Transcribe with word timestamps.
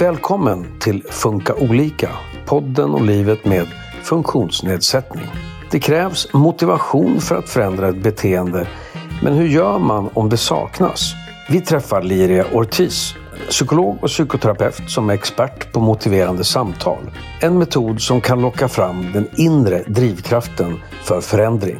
Välkommen 0.00 0.66
till 0.80 1.02
Funka 1.10 1.54
olika, 1.54 2.10
podden 2.46 2.90
om 2.90 3.04
livet 3.04 3.44
med 3.44 3.66
funktionsnedsättning. 4.02 5.26
Det 5.70 5.80
krävs 5.80 6.32
motivation 6.32 7.20
för 7.20 7.36
att 7.36 7.48
förändra 7.48 7.88
ett 7.88 8.02
beteende, 8.02 8.66
men 9.22 9.32
hur 9.32 9.46
gör 9.46 9.78
man 9.78 10.10
om 10.14 10.28
det 10.28 10.36
saknas? 10.36 11.12
Vi 11.50 11.60
träffar 11.60 12.02
Liria 12.02 12.44
Ortiz, 12.52 13.14
psykolog 13.48 13.98
och 14.02 14.08
psykoterapeut 14.08 14.90
som 14.90 15.10
är 15.10 15.14
expert 15.14 15.72
på 15.72 15.80
motiverande 15.80 16.44
samtal. 16.44 17.10
En 17.40 17.58
metod 17.58 18.00
som 18.00 18.20
kan 18.20 18.40
locka 18.40 18.68
fram 18.68 19.12
den 19.12 19.28
inre 19.36 19.82
drivkraften 19.86 20.80
för 21.02 21.20
förändring. 21.20 21.78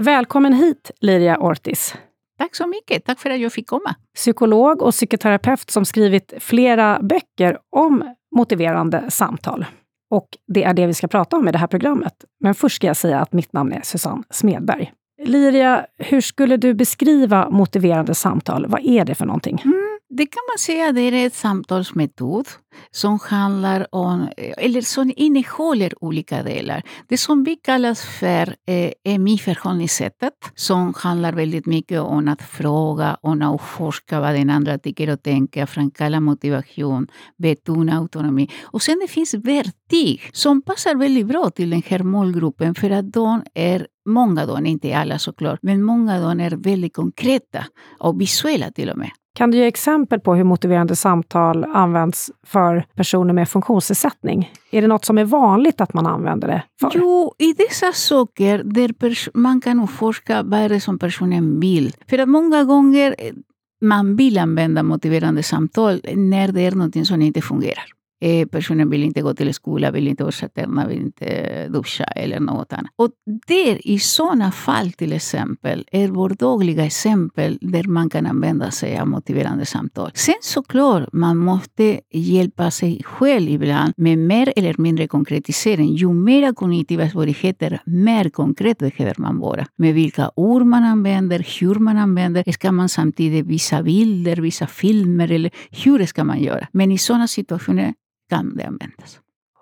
Välkommen 0.00 0.52
hit, 0.52 0.90
Liria 1.00 1.38
Ortiz. 1.38 1.94
Tack 2.38 2.56
så 2.56 2.66
mycket. 2.66 3.04
Tack 3.04 3.18
för 3.18 3.30
att 3.30 3.40
jag 3.40 3.52
fick 3.52 3.66
komma. 3.66 3.94
Psykolog 4.14 4.82
och 4.82 4.92
psykoterapeut 4.92 5.70
som 5.70 5.84
skrivit 5.84 6.34
flera 6.38 6.98
böcker 7.02 7.58
om 7.76 8.14
motiverande 8.36 9.04
samtal. 9.10 9.64
Och 10.10 10.28
det 10.54 10.64
är 10.64 10.74
det 10.74 10.86
vi 10.86 10.94
ska 10.94 11.08
prata 11.08 11.36
om 11.36 11.48
i 11.48 11.52
det 11.52 11.58
här 11.58 11.66
programmet. 11.66 12.12
Men 12.40 12.54
först 12.54 12.76
ska 12.76 12.86
jag 12.86 12.96
säga 12.96 13.20
att 13.20 13.32
mitt 13.32 13.52
namn 13.52 13.72
är 13.72 13.80
Susanne 13.82 14.22
Smedberg. 14.30 14.92
Liria, 15.24 15.86
hur 15.98 16.20
skulle 16.20 16.56
du 16.56 16.74
beskriva 16.74 17.50
motiverande 17.50 18.14
samtal? 18.14 18.66
Vad 18.68 18.80
är 18.84 19.04
det 19.04 19.14
för 19.14 19.26
någonting? 19.26 19.62
Mm. 19.64 19.89
Det 20.12 20.26
kan 20.26 20.40
man 20.50 20.58
säga 20.58 20.92
det 20.92 21.00
är 21.00 21.12
en 21.12 21.30
samtalsmetod 21.30 22.48
som 22.90 23.18
handlar 23.22 23.94
om, 23.94 24.28
eller 24.36 24.80
som 24.80 25.12
innehåller 25.16 26.04
olika 26.04 26.42
delar. 26.42 26.82
Det 27.08 27.18
som 27.18 27.44
vi 27.44 27.56
kallar 27.56 27.94
för 27.94 28.56
eh, 28.66 29.18
MI-förhållningssättet 29.18 30.34
som 30.54 30.94
handlar 30.96 31.32
väldigt 31.32 31.66
mycket 31.66 32.00
om 32.00 32.28
att 32.28 32.42
fråga 32.42 33.14
och 33.14 33.36
utforska 33.54 34.20
vad 34.20 34.34
den 34.34 34.50
andra 34.50 34.78
tycker 34.78 35.10
och 35.10 35.22
tänker, 35.22 35.66
framkalla 35.66 36.20
motivation, 36.20 37.06
betona 37.36 37.98
autonomi. 37.98 38.50
Och 38.62 38.82
sen 38.82 38.98
det 39.02 39.08
finns 39.08 39.34
verktyg 39.34 40.30
som 40.32 40.62
passar 40.62 40.94
väldigt 40.94 41.26
bra 41.26 41.50
till 41.50 41.70
den 41.70 41.82
här 41.86 42.02
målgruppen 42.02 42.74
för 42.74 42.90
att 42.90 43.12
de 43.12 43.42
är 43.54 43.86
Många 44.06 44.42
av 44.42 44.48
dem, 44.48 44.66
inte 44.66 44.96
alla 44.96 45.18
såklart, 45.18 45.58
men 45.62 45.82
många 45.82 46.16
av 46.16 46.22
dem 46.22 46.40
är 46.40 46.50
väldigt 46.50 46.94
konkreta 46.94 47.64
och 47.98 48.20
visuella 48.20 48.70
till 48.70 48.90
och 48.90 48.98
med. 48.98 49.10
Kan 49.40 49.50
du 49.50 49.58
ge 49.58 49.66
exempel 49.66 50.20
på 50.20 50.34
hur 50.34 50.44
motiverande 50.44 50.96
samtal 50.96 51.64
används 51.64 52.30
för 52.46 52.84
personer 52.94 53.34
med 53.34 53.48
funktionsnedsättning? 53.48 54.52
Är 54.70 54.82
det 54.82 54.88
något 54.88 55.04
som 55.04 55.18
är 55.18 55.24
vanligt 55.24 55.80
att 55.80 55.94
man 55.94 56.06
använder 56.06 56.48
det 56.48 56.62
för? 56.80 56.90
Jo, 56.94 57.34
i 57.38 57.52
dessa 57.52 57.92
saker 57.92 58.62
där 58.64 59.38
man 59.38 59.60
kan 59.60 59.84
utforska 59.84 60.42
vad 60.42 60.60
är 60.60 60.68
det 60.68 60.80
som 60.80 60.98
personen 60.98 61.60
vill. 61.60 61.92
För 62.10 62.18
att 62.18 62.28
många 62.28 62.64
gånger 62.64 63.14
eh, 63.18 63.32
man 63.80 64.16
vill 64.16 64.38
använda 64.38 64.82
motiverande 64.82 65.42
samtal 65.42 66.00
när 66.14 66.52
det 66.52 66.60
är 66.60 66.72
något 66.72 67.06
som 67.06 67.22
inte 67.22 67.40
fungerar. 67.40 67.84
Eh, 68.20 68.46
personen 68.46 68.90
vill 68.90 69.04
inte 69.04 69.22
gå 69.22 69.34
till 69.34 69.54
skolan, 69.54 69.92
vill 69.92 70.08
inte 70.08 70.24
borsta 70.24 70.48
tänderna, 70.48 70.86
vill 70.86 71.00
inte 71.00 71.68
duscha 71.68 72.04
eller 72.04 72.40
något 72.40 72.72
annat. 72.72 72.90
Och 72.96 73.10
där 73.46 73.86
i 73.86 73.98
sådana 73.98 74.52
fall 74.52 74.92
till 74.92 75.12
exempel 75.12 75.84
är 75.92 76.08
vardagliga 76.08 76.86
exempel 76.86 77.58
där 77.60 77.84
man 77.84 78.10
kan 78.10 78.26
använda 78.26 78.70
sig 78.70 78.98
av 78.98 79.08
motiverande 79.08 79.66
samtal. 79.66 80.10
Sen 80.14 80.34
såklart, 80.40 81.08
man 81.12 81.36
måste 81.36 82.00
hjälpa 82.12 82.70
sig 82.70 83.02
själv 83.04 83.50
ibland 83.50 83.92
med 83.96 84.18
mer 84.18 84.52
eller 84.56 84.74
mindre 84.78 85.08
konkretisering. 85.08 85.94
Ju 85.94 86.12
mer 86.12 86.52
kognitiva 86.52 87.10
svårigheter, 87.10 87.80
mer 87.86 88.28
konkret 88.28 88.78
behöver 88.78 89.14
man 89.18 89.38
vara. 89.38 89.66
Med 89.76 89.94
vilka 89.94 90.30
ord 90.36 90.66
man 90.66 90.84
använder, 90.84 91.46
hur 91.60 91.74
man 91.74 91.96
använder. 91.96 92.52
Ska 92.52 92.72
man 92.72 92.88
samtidigt 92.88 93.46
visa 93.46 93.82
bilder, 93.82 94.36
visa 94.36 94.66
filmer 94.66 95.32
eller 95.32 95.50
hur 95.84 96.06
ska 96.06 96.24
man 96.24 96.40
göra? 96.40 96.66
Men 96.72 96.92
i 96.92 96.98
sådana 96.98 97.28
situationer 97.28 97.94
kan 98.30 98.56
det 98.56 98.64
användas. 98.64 99.20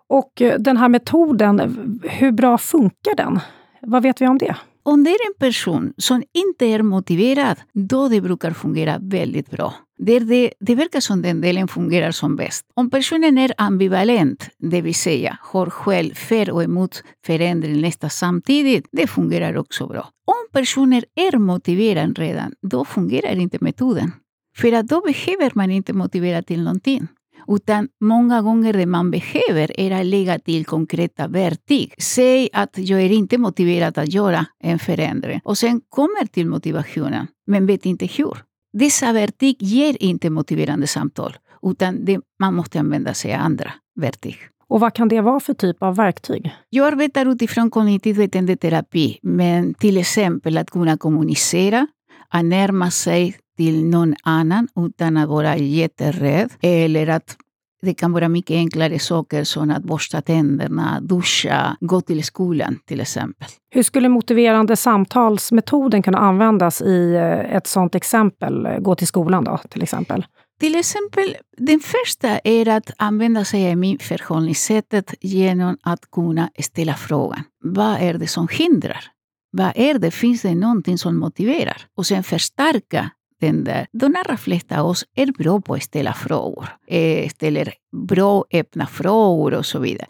Och 0.09 0.43
eh, 0.43 0.59
den 0.59 0.77
här 0.77 0.89
metoden, 0.89 2.01
hur 2.03 2.33
bra 2.33 2.59
funkar 2.59 3.17
den? 3.17 3.41
Vad 3.83 4.03
vet 4.03 4.21
vi 4.21 4.27
om 4.27 4.39
det? 4.39 4.57
Om 4.83 5.05
det 5.05 5.11
är 5.11 5.27
en 5.29 5.39
person 5.39 5.93
som 5.97 6.23
inte 6.35 6.67
är 6.67 6.83
motiverad, 6.83 7.57
då 7.73 8.09
det 8.09 8.21
brukar 8.21 8.51
fungera 8.51 8.99
väldigt 9.01 9.51
bra. 9.51 9.75
Det, 9.99 10.19
det, 10.19 10.53
det 10.61 10.75
verkar 10.75 11.01
som 11.01 11.23
den 11.23 11.41
delen 11.41 11.69
fungerar 11.69 12.11
som 12.11 12.37
bäst. 12.37 12.65
Om 12.75 12.91
personen 12.91 13.39
är 13.39 13.53
ambivalent, 13.57 14.49
det 14.59 14.81
vill 14.81 14.95
säga 14.95 15.39
har 15.41 15.71
själv 15.71 16.15
för 16.15 16.51
och 16.51 16.65
emot 16.65 17.03
förändring 17.27 17.81
nästan 17.81 18.11
samtidigt, 18.11 18.89
det 18.93 19.07
fungerar 19.07 19.57
också 19.57 19.87
bra. 19.87 20.09
Om 20.27 20.53
personer 20.53 21.05
är 21.15 21.39
motiverade 21.39 22.23
redan, 22.23 22.53
då 22.63 22.85
fungerar 22.85 23.37
inte 23.37 23.59
metoden. 23.61 24.13
För 24.57 24.73
att 24.73 24.89
då 24.89 25.01
behöver 25.01 25.53
man 25.55 25.71
inte 25.71 25.93
motivera 25.93 26.43
till 26.43 26.63
någonting. 26.63 27.09
Utan 27.49 27.89
många 28.01 28.43
gånger 28.43 28.73
det 28.73 28.87
man 28.87 29.11
behöver 29.11 29.81
är 29.81 30.01
att 30.01 30.07
lägga 30.07 30.39
till 30.39 30.65
konkreta 30.65 31.29
verktyg. 31.29 31.95
Säg 31.99 32.49
att 32.53 32.79
jag 32.79 33.01
är 33.01 33.11
inte 33.13 33.39
motiverad 33.39 33.99
att 33.99 34.13
göra 34.13 34.47
en 34.61 34.79
förändring 34.79 35.41
och 35.45 35.59
sen 35.59 35.81
kommer 35.89 36.27
till 36.27 36.47
motivationen, 36.47 37.27
men 37.47 37.67
vet 37.67 37.87
inte 37.87 38.07
hur. 38.07 38.39
Dessa 38.73 39.13
verktyg 39.13 39.57
ger 39.63 40.03
inte 40.03 40.31
motiverande 40.31 40.87
samtal, 40.87 41.37
utan 41.63 42.05
det, 42.05 42.21
man 42.39 42.55
måste 42.55 42.81
använda 42.81 43.15
sig 43.15 43.35
av 43.35 43.41
andra 43.41 43.73
verktyg. 44.01 44.37
Och 44.69 44.81
vad 44.81 44.95
kan 44.95 45.09
det 45.09 45.21
vara 45.21 45.41
för 45.41 45.55
typ 45.55 45.83
av 45.83 45.97
verktyg? 45.97 46.51
Jag 46.69 46.87
arbetar 46.87 47.27
utifrån 47.27 47.71
kognitiv 47.71 48.17
beteendeterapi, 48.17 49.19
men 49.23 49.75
till 49.75 49.97
exempel 49.97 50.59
att 50.59 50.71
kunna 50.71 50.97
kommunicera, 50.97 51.87
att 52.29 52.45
närma 52.45 52.91
sig 52.91 53.37
till 53.59 53.85
någon 53.85 54.15
annan 54.23 54.69
utan 54.77 55.17
att 55.17 55.29
vara 55.29 55.57
jätterädd. 55.57 56.51
Eller 56.61 57.07
att 57.07 57.37
det 57.83 57.95
kan 57.95 58.13
vara 58.13 58.29
mycket 58.29 58.55
enklare 58.55 58.99
saker 58.99 59.45
som 59.45 59.71
att 59.71 59.83
borsta 59.83 60.21
tänderna, 60.21 61.01
duscha, 61.01 61.77
gå 61.81 62.01
till 62.01 62.25
skolan 62.25 62.79
till 62.87 63.01
exempel. 63.01 63.49
Hur 63.71 63.83
skulle 63.83 64.09
motiverande 64.09 64.77
samtalsmetoden 64.77 66.03
kunna 66.03 66.19
användas 66.19 66.83
i 66.83 67.15
eh, 67.15 67.57
ett 67.57 67.67
sådant 67.67 67.95
exempel? 67.95 68.69
Gå 68.81 68.95
till 68.95 69.07
skolan 69.07 69.45
då, 69.45 69.59
till 69.71 69.83
exempel? 69.83 70.27
Till 70.61 70.75
exempel, 70.75 71.37
den 71.57 71.81
första 71.81 72.39
är 72.39 72.69
att 72.69 72.91
använda 72.97 73.45
sig 73.45 73.71
av 73.71 73.77
min 73.77 73.99
förhållningssättet 73.99 75.15
genom 75.21 75.77
att 75.83 76.11
kunna 76.11 76.51
ställa 76.59 76.95
frågan. 76.95 77.41
Vad 77.65 77.97
är 78.01 78.15
det 78.15 78.27
som 78.27 78.49
hindrar? 78.51 79.05
Vad 79.51 79.73
är 79.75 79.99
det? 79.99 80.11
Finns 80.11 80.43
det 80.43 80.55
någonting 80.55 80.99
som 80.99 81.19
motiverar? 81.19 81.83
Och 81.97 82.07
sen 82.07 82.23
förstärka 82.23 83.11
den 83.41 83.65
där. 83.65 83.87
De 83.93 84.17
allra 84.17 84.37
flesta 84.37 84.81
av 84.81 84.87
oss 84.87 85.05
är 85.17 85.27
bra 85.27 85.61
på 85.61 85.75
att 85.75 85.83
ställa 85.83 86.13
frågor. 86.13 86.69
Eh, 86.87 87.29
ställer 87.29 87.75
bra 88.09 88.45
öppna 88.53 88.87
frågor 88.87 89.55
och 89.55 89.67
så 89.67 89.79
vidare. 89.79 90.07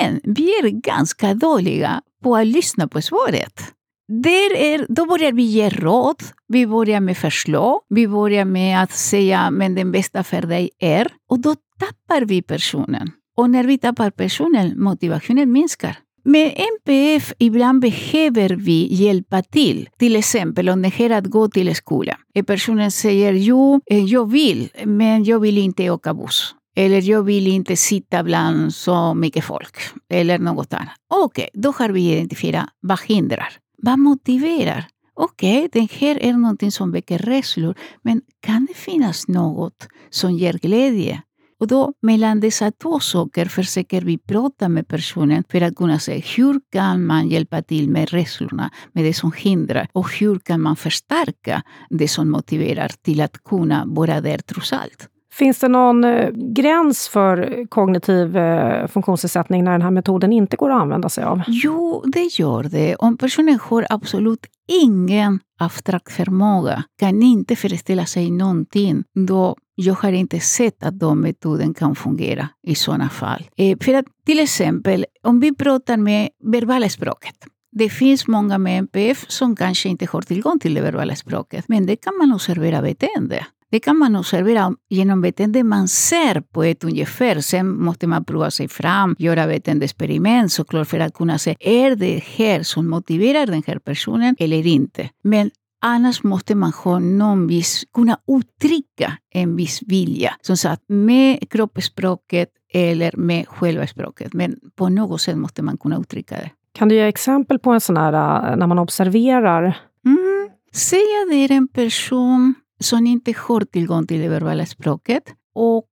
Men 0.00 0.20
vi 0.24 0.50
är 0.50 0.68
ganska 0.68 1.34
dåliga 1.34 2.02
på 2.22 2.36
att 2.36 2.46
lyssna 2.46 2.88
på 2.88 3.02
svaret. 3.02 3.60
Där 4.08 4.56
är, 4.56 4.86
då 4.88 5.06
börjar 5.06 5.32
vi 5.32 5.42
ge 5.42 5.68
råd, 5.68 6.22
vi 6.48 6.66
börjar 6.66 7.00
med 7.00 7.18
förslag, 7.18 7.80
vi 7.88 8.08
börjar 8.08 8.44
med 8.44 8.82
att 8.82 8.92
säga 8.92 9.50
men 9.50 9.74
den 9.74 9.92
bästa 9.92 10.24
för 10.24 10.42
dig 10.42 10.70
är. 10.78 11.08
Och 11.28 11.38
då 11.38 11.54
tappar 11.78 12.24
vi 12.24 12.42
personen. 12.42 13.10
Och 13.36 13.50
när 13.50 13.64
vi 13.64 13.78
tappar 13.78 14.10
personen, 14.10 14.82
motivationen 14.82 15.52
minskar. 15.52 15.98
Med 16.24 16.54
NPF 16.56 17.32
ibland 17.38 17.80
behöver 17.80 18.48
vi 18.48 18.88
hjälpa 18.90 19.42
till. 19.42 19.88
Till 19.98 20.16
exempel 20.16 20.68
om 20.68 20.82
det 20.82 20.88
här 20.88 21.10
att 21.10 21.26
gå 21.26 21.48
till 21.48 21.74
skolan. 21.74 22.16
Personen 22.46 22.90
säger 22.90 23.32
jo, 23.32 23.80
jag 23.86 24.30
vill, 24.30 24.68
men 24.84 25.24
jag 25.24 25.40
vill 25.40 25.58
inte 25.58 25.90
åka 25.90 26.14
buss. 26.14 26.54
Eller 26.76 27.02
jag 27.02 27.22
vill 27.22 27.46
inte 27.46 27.76
sitta 27.76 28.22
bland 28.22 28.74
så 28.74 29.14
mycket 29.14 29.44
folk. 29.44 29.76
Eller 30.10 30.38
något 30.38 30.72
annat. 30.72 30.94
Okej, 31.10 31.48
okay, 31.52 31.60
då 31.62 31.70
har 31.70 31.88
vi 31.88 32.12
identifierat 32.12 32.68
vad 32.80 33.00
hindrar. 33.00 33.48
Vad 33.82 33.98
motiverar? 33.98 34.84
Okej, 35.14 35.64
okay, 35.64 35.68
det 35.72 35.92
här 35.92 36.22
är 36.22 36.32
någonting 36.32 36.72
som 36.72 36.92
väcker 36.92 37.18
rädslor, 37.18 37.74
men 38.02 38.20
kan 38.40 38.66
det 38.66 38.74
finnas 38.74 39.28
något 39.28 39.88
som 40.10 40.32
ger 40.32 40.52
glädje? 40.52 41.22
Och 41.60 41.66
då 41.66 41.92
mellan 42.02 42.40
dessa 42.40 42.70
två 42.70 43.00
saker 43.00 43.46
försöker 43.46 44.02
vi 44.02 44.18
prata 44.18 44.68
med 44.68 44.88
personen 44.88 45.44
för 45.48 45.60
att 45.60 45.76
kunna 45.76 45.98
se 45.98 46.22
hur 46.36 46.60
kan 46.72 47.06
man 47.06 47.28
hjälpa 47.28 47.62
till 47.62 47.90
med 47.90 48.10
rädslorna, 48.10 48.70
med 48.92 49.04
det 49.04 49.14
som 49.14 49.32
hindrar 49.36 49.88
och 49.92 50.12
hur 50.12 50.38
kan 50.38 50.60
man 50.60 50.76
förstärka 50.76 51.62
det 51.90 52.08
som 52.08 52.30
motiverar 52.30 52.88
till 53.02 53.20
att 53.20 53.44
kunna 53.44 53.84
vara 53.86 54.20
där 54.20 54.38
trots 54.38 54.72
allt. 54.72 55.08
Finns 55.38 55.58
det 55.58 55.68
någon 55.68 56.04
eh, 56.04 56.30
gräns 56.30 57.08
för 57.08 57.66
kognitiv 57.68 58.36
eh, 58.36 58.86
funktionsnedsättning 58.86 59.64
när 59.64 59.72
den 59.72 59.82
här 59.82 59.90
metoden 59.90 60.32
inte 60.32 60.56
går 60.56 60.70
att 60.70 60.82
använda 60.82 61.08
sig 61.08 61.24
av? 61.24 61.42
Jo, 61.46 62.02
det 62.06 62.38
gör 62.38 62.62
det. 62.62 62.96
Om 62.96 63.16
personen 63.16 63.58
har 63.62 63.86
absolut 63.90 64.46
ingen 64.82 65.40
abstrakt 65.60 66.12
förmåga, 66.12 66.84
kan 66.98 67.22
inte 67.22 67.56
föreställa 67.56 68.06
sig 68.06 68.30
någonting, 68.30 69.04
då 69.26 69.56
jag 69.80 69.94
har 69.94 70.12
inte 70.12 70.40
sett 70.40 70.82
att 70.82 70.98
den 70.98 71.20
metoden 71.20 71.74
kan 71.74 71.94
fungera 71.94 72.48
i 72.62 72.74
sådana 72.74 73.08
fall. 73.08 73.50
Eh, 73.56 73.78
för 73.80 73.94
att 73.94 74.04
till 74.26 74.40
exempel, 74.40 75.06
om 75.22 75.40
vi 75.40 75.54
pratar 75.54 75.96
med 75.96 76.28
verbala 76.44 76.88
språket. 76.88 77.34
Det 77.72 77.88
finns 77.88 78.26
många 78.26 78.58
med 78.58 78.78
NPF 78.78 79.24
som 79.28 79.56
kanske 79.56 79.88
inte 79.88 80.06
har 80.06 80.22
tillgång 80.22 80.58
till 80.58 80.74
det 80.74 80.80
verbala 80.80 81.16
språket, 81.16 81.64
men 81.68 81.86
det 81.86 81.96
kan 81.96 82.18
man 82.18 82.32
observera 82.32 82.82
beteende. 82.82 83.46
Det 83.70 83.80
kan 83.80 83.98
man 83.98 84.16
observera 84.16 84.74
genom 84.88 85.20
beteende 85.20 85.64
man 85.64 85.88
ser 85.88 86.40
på 86.40 86.62
ett 86.62 86.84
ungefär. 86.84 87.40
Sen 87.40 87.84
måste 87.84 88.06
man 88.06 88.24
prova 88.24 88.50
sig 88.50 88.68
fram, 88.68 89.16
göra 89.18 89.46
beteendeexperiment 89.46 90.52
såklart 90.52 90.88
för 90.88 91.00
att 91.00 91.14
kunna 91.14 91.38
se, 91.38 91.56
är 91.60 91.96
det 91.96 92.22
här 92.36 92.62
som 92.62 92.88
motiverar 92.88 93.46
den 93.46 93.62
här 93.66 93.78
personen 93.78 94.36
eller 94.38 94.66
inte? 94.66 95.10
Men 95.22 95.50
Annars 95.80 96.22
måste 96.22 96.54
man 96.54 96.72
ha 96.72 96.98
någon 96.98 97.46
viss, 97.46 97.84
kunna 97.94 98.18
uttrycka 98.28 99.12
en 99.34 99.56
viss 99.56 99.82
vilja. 99.86 100.34
Som 100.40 100.56
sagt, 100.56 100.82
med 100.88 101.50
kroppsspråket 101.50 102.48
eller 102.72 103.16
med 103.16 103.48
själva 103.48 103.86
språket. 103.86 104.32
Men 104.32 104.60
på 104.76 104.88
något 104.88 105.20
sätt 105.20 105.36
måste 105.36 105.62
man 105.62 105.78
kunna 105.78 105.98
uttrycka 105.98 106.34
det. 106.34 106.50
Kan 106.72 106.88
du 106.88 106.94
ge 106.94 107.02
exempel 107.02 107.58
på 107.58 107.70
en 107.70 107.80
sån 107.80 107.96
här, 107.96 108.12
äh, 108.12 108.56
när 108.56 108.66
man 108.66 108.78
observerar? 108.78 109.62
Mm. 110.06 110.50
Säg 110.72 110.98
att 111.22 111.30
det 111.30 111.36
är 111.36 111.52
en 111.52 111.68
person 111.68 112.54
som 112.80 113.06
inte 113.06 113.34
har 113.36 113.60
tillgång 113.60 114.06
till 114.06 114.20
det 114.20 114.28
verbala 114.28 114.66
språket 114.66 115.22
och 115.54 115.88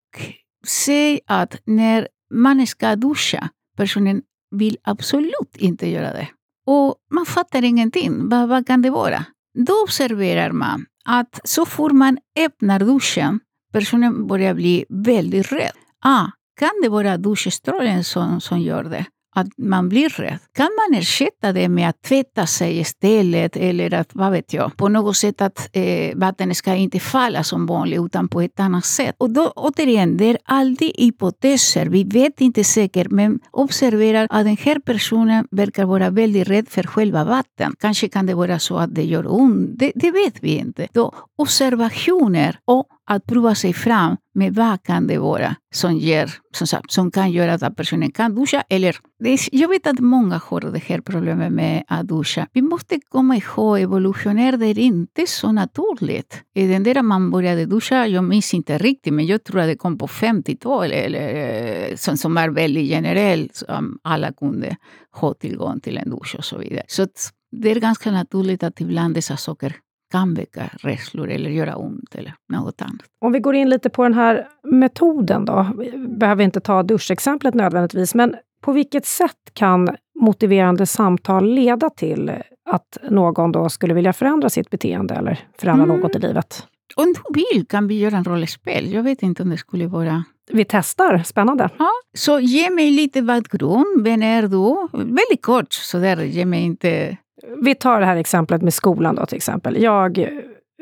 säg 0.67 1.21
att 1.27 1.57
när 1.65 2.09
man 2.31 2.67
ska 2.67 2.97
duscha, 2.97 3.49
personen 3.77 4.23
vill 4.51 4.77
absolut 4.83 5.57
inte 5.57 5.89
göra 5.89 6.13
det. 6.13 6.29
Och 6.67 6.95
man 7.11 7.27
fattar 7.27 7.65
ingenting. 7.65 8.29
Vad, 8.29 8.49
vad 8.49 8.67
kan 8.67 8.83
det 8.83 8.91
vara? 8.91 9.25
Då 9.57 9.73
observerar 9.83 10.53
man 10.53 10.87
att 11.05 11.41
så 11.45 11.67
fort 11.67 11.93
man 11.93 12.19
öppnar 12.39 12.79
duschen, 12.79 13.41
personen 13.73 14.27
börjar 14.27 14.55
bli 14.55 14.85
väldigt 14.89 15.53
rädd. 15.53 15.73
Ah, 16.05 16.27
kan 16.61 16.71
det 16.83 16.89
vara 16.89 17.17
duschstrålen 17.17 18.05
som, 18.05 18.41
som 18.41 18.61
gör 18.61 18.85
det? 18.85 19.05
Att 19.37 19.47
man 19.57 19.89
blir 19.89 20.09
rädd. 20.09 20.39
Kan 20.55 20.69
man 20.77 20.99
ersätta 20.99 21.53
det 21.53 21.69
med 21.69 21.89
att 21.89 22.03
tvätta 22.03 22.47
sig 22.47 22.79
istället 22.79 23.57
eller 23.57 23.95
att, 23.95 24.11
vad 24.13 24.33
vet 24.33 24.53
jag, 24.53 24.77
på 24.77 24.89
något 24.89 25.17
sätt 25.17 25.41
att 25.41 25.69
eh, 25.73 26.17
vattnet 26.17 26.57
ska 26.57 26.75
inte 26.75 27.01
falla 27.01 27.43
som 27.45 27.67
vanligt 27.67 28.01
utan 28.01 28.29
på 28.29 28.41
ett 28.41 28.61
annat 28.61 28.85
sätt. 28.85 29.15
Och 29.19 29.31
då 29.31 29.53
återigen, 29.57 30.17
det 30.17 30.25
är 30.25 30.39
alltid 30.45 30.93
hypoteser. 30.99 31.87
Vi 31.87 32.05
vet 32.05 32.41
inte 32.41 32.65
säkert, 32.65 33.11
men 33.11 33.41
observera 33.51 34.23
att 34.23 34.45
den 34.45 34.57
här 34.57 34.79
personen 34.79 35.49
verkar 35.51 35.85
vara 35.85 36.11
väldigt 36.11 36.49
rädd 36.49 36.69
för 36.69 36.83
själva 36.83 37.25
vatten. 37.25 37.75
Kanske 37.81 38.09
kan 38.09 38.27
det 38.27 38.35
vara 38.35 38.59
så 38.59 38.77
att 38.77 38.95
det 38.95 39.05
gör 39.05 39.33
ont. 39.35 39.71
Det, 39.79 39.93
det 39.95 40.11
vet 40.11 40.43
vi 40.43 40.57
inte. 40.57 40.89
Då 40.93 41.13
observationer 41.37 42.59
och 42.65 42.87
att 43.07 43.27
prova 43.27 43.55
sig 43.55 43.73
fram 43.73 44.17
med 44.35 44.55
vad 44.55 44.83
kan 44.83 45.07
det 45.07 45.19
vara 45.19 45.57
som, 45.75 45.97
ger, 45.97 46.31
som, 46.53 46.67
sagt, 46.67 46.93
som 46.93 47.11
kan 47.11 47.31
göra 47.31 47.55
att 47.55 47.77
personen 47.77 48.11
kan 48.11 48.35
duscha. 48.35 48.65
Eller, 48.69 48.97
är, 49.25 49.39
jag 49.53 49.69
vet 49.69 49.87
att 49.87 49.99
många 49.99 50.41
har 50.45 50.61
det 50.61 50.79
här 50.79 51.01
problemet 51.01 51.53
med 51.53 51.85
att 51.89 52.09
duscha. 52.09 52.47
Vi 52.53 52.63
måste 52.63 53.01
komma 53.09 53.37
ihåg, 53.37 53.81
evolutionärt 53.81 54.59
det 54.59 54.67
är 54.67 54.79
inte 54.79 55.27
så 55.27 55.53
naturligt. 55.53 56.43
Den 56.55 56.83
där 56.83 57.03
man 57.03 57.31
började 57.31 57.67
duscha, 57.67 58.07
jag 58.07 58.25
minns 58.25 58.55
inte 58.55 58.79
riktigt, 58.79 59.13
men 59.13 59.27
jag 59.27 59.45
tror 59.45 59.61
att 59.61 59.69
det 59.69 59.77
kom 59.77 59.99
på 59.99 60.07
50-talet, 60.07 61.05
eller 61.05 61.91
eh, 61.91 61.97
som, 61.97 62.17
som 62.17 62.37
är 62.37 62.49
väldigt 62.49 62.87
generellt, 62.87 63.57
som 63.57 63.99
alla 64.03 64.33
kunde 64.33 64.77
ha 65.13 65.35
tillgång 65.35 65.81
till 65.81 65.99
en 65.99 66.11
dusch 66.11 66.35
och 66.39 66.45
så 66.45 66.59
vidare. 66.59 66.85
Så 66.89 67.07
det 67.51 67.71
är 67.71 67.81
ganska 67.81 68.11
naturligt 68.11 68.63
att 68.63 68.81
ibland 68.81 69.15
dessa 69.15 69.37
saker 69.37 69.77
kan 70.11 70.35
väcka 70.35 70.71
rädslor 70.79 71.31
eller 71.31 71.51
göra 71.51 71.77
ont 71.77 72.15
eller 72.15 72.35
något 72.49 72.83
annat. 72.83 73.03
Om 73.21 73.33
vi 73.33 73.41
går 73.41 73.55
in 73.55 73.69
lite 73.69 73.91
på 73.91 74.03
den 74.03 74.15
här 74.15 74.49
metoden 74.63 75.45
då. 75.45 75.67
Vi 75.79 75.99
behöver 75.99 76.45
inte 76.45 76.61
ta 76.61 76.83
duschexemplet 76.83 77.55
nödvändigtvis, 77.55 78.15
men 78.15 78.37
på 78.61 78.73
vilket 78.73 79.07
sätt 79.07 79.51
kan 79.53 79.97
motiverande 80.21 80.87
samtal 80.87 81.55
leda 81.55 81.91
till 81.91 82.33
att 82.71 82.99
någon 83.11 83.53
då 83.53 83.69
skulle 83.69 83.95
vilja 83.95 84.13
förändra 84.13 84.51
sitt 84.51 84.71
beteende 84.71 85.15
eller 85.15 85.39
förändra 85.59 85.85
mm. 85.85 86.01
något 86.01 86.17
i 86.17 86.19
livet? 86.19 86.67
Om 86.97 87.15
du 87.15 87.21
vill 87.35 87.67
kan 87.67 87.89
vi 87.89 87.99
göra 87.99 88.17
en 88.17 88.25
rollspel. 88.25 88.93
Jag 88.93 89.03
vet 89.03 89.23
inte 89.23 89.43
om 89.43 89.51
det 89.51 89.57
skulle 89.57 89.87
vara... 89.87 90.25
Vi 90.51 90.65
testar, 90.65 91.19
spännande. 91.19 91.69
Ja, 91.79 91.91
så 92.17 92.41
ge 92.41 92.71
mig 92.71 92.91
lite 92.91 93.23
bakgrund. 93.23 94.05
Vem 94.05 94.23
är 94.23 94.43
du? 94.43 94.89
Väldigt 94.93 95.43
kort, 95.43 95.73
sådär. 95.73 96.23
Ge 96.23 96.45
mig 96.45 96.63
inte 96.63 97.17
vi 97.63 97.75
tar 97.75 98.01
det 98.01 98.07
här 98.07 98.17
exemplet 98.17 98.63
med 98.63 98.75
skolan 98.75 99.15
då 99.15 99.27
till 99.27 99.37
exempel. 99.37 99.83
Jag 99.83 100.29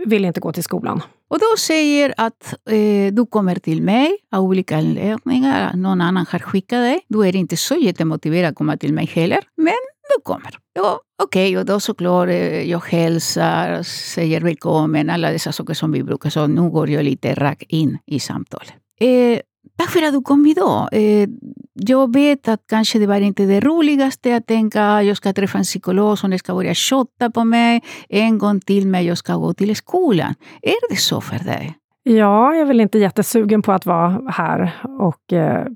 vill 0.07 0.25
inte 0.25 0.41
gå 0.41 0.53
till 0.53 0.63
skolan. 0.63 1.03
Och 1.29 1.39
då 1.39 1.57
säger 1.59 2.15
att 2.17 2.55
eh, 2.71 3.15
du 3.15 3.27
kommer 3.27 3.55
till 3.55 3.83
mig 3.83 4.17
av 4.33 4.45
olika 4.45 4.77
anledningar. 4.77 5.77
Någon 5.77 6.01
annan 6.01 6.27
har 6.31 6.39
skickat 6.39 6.79
dig. 6.79 7.01
Du 7.09 7.27
är 7.27 7.37
inte 7.37 7.57
så 7.57 7.75
jättemotiverad 7.75 8.51
att 8.51 8.57
komma 8.57 8.77
till 8.77 8.93
mig 8.93 9.07
heller. 9.07 9.41
Men 9.57 9.75
du 10.17 10.23
kommer. 10.23 10.59
Ja, 10.73 11.01
Okej, 11.23 11.51
okay, 11.51 11.61
och 11.61 11.67
då 11.67 11.81
såklart 11.81 12.29
eh, 12.29 12.71
jag 12.71 12.85
hälsar, 12.85 13.83
säger 13.83 14.41
välkommen, 14.41 15.11
alla 15.11 15.31
dessa 15.31 15.53
saker 15.53 15.75
som 15.75 15.93
vi 15.93 16.03
brukar. 16.03 16.31
Så 16.31 16.47
nu 16.47 16.71
går 16.71 16.91
jag 16.91 17.05
lite 17.05 17.35
rakt 17.35 17.63
in 17.69 17.99
i 18.07 18.21
samtalet. 18.21 18.73
Eh, 19.01 19.39
tack 19.79 19.91
för 19.91 20.03
att 20.03 20.13
du 20.13 20.23
kom 20.23 20.47
idag. 20.47 20.89
Eh, 20.93 21.29
jag 21.75 22.13
vet 22.13 22.49
att 22.49 22.61
kanske 22.69 22.99
det 22.99 23.07
var 23.07 23.21
inte 23.21 23.47
det 23.47 23.61
roligaste 23.61 24.37
att 24.37 24.47
tänka 24.47 25.03
jag 25.03 25.17
ska 25.17 25.33
träffa 25.33 25.59
en 25.59 25.65
psykolog 25.65 26.19
som 26.19 26.39
ska 26.39 26.55
börja 26.55 26.75
tjotta 26.75 27.31
på 27.31 27.45
mig 27.45 27.83
en 28.09 28.39
gång 28.39 28.61
till 28.61 28.87
men 28.87 29.05
jag 29.05 29.19
ska 29.19 29.37
gå 29.37 29.55
till 29.55 29.77
skolan. 29.77 30.35
Är 30.63 30.91
det 30.91 30.97
så 30.97 31.21
för 31.21 31.39
dig? 31.45 31.75
Ja, 32.03 32.55
jag 32.55 32.61
är 32.61 32.65
väl 32.65 32.81
inte 32.81 32.99
jättesugen 32.99 33.63
på 33.63 33.73
att 33.73 33.87
vara 33.87 34.31
här 34.31 34.73
och 34.99 35.33
eh, 35.33 35.67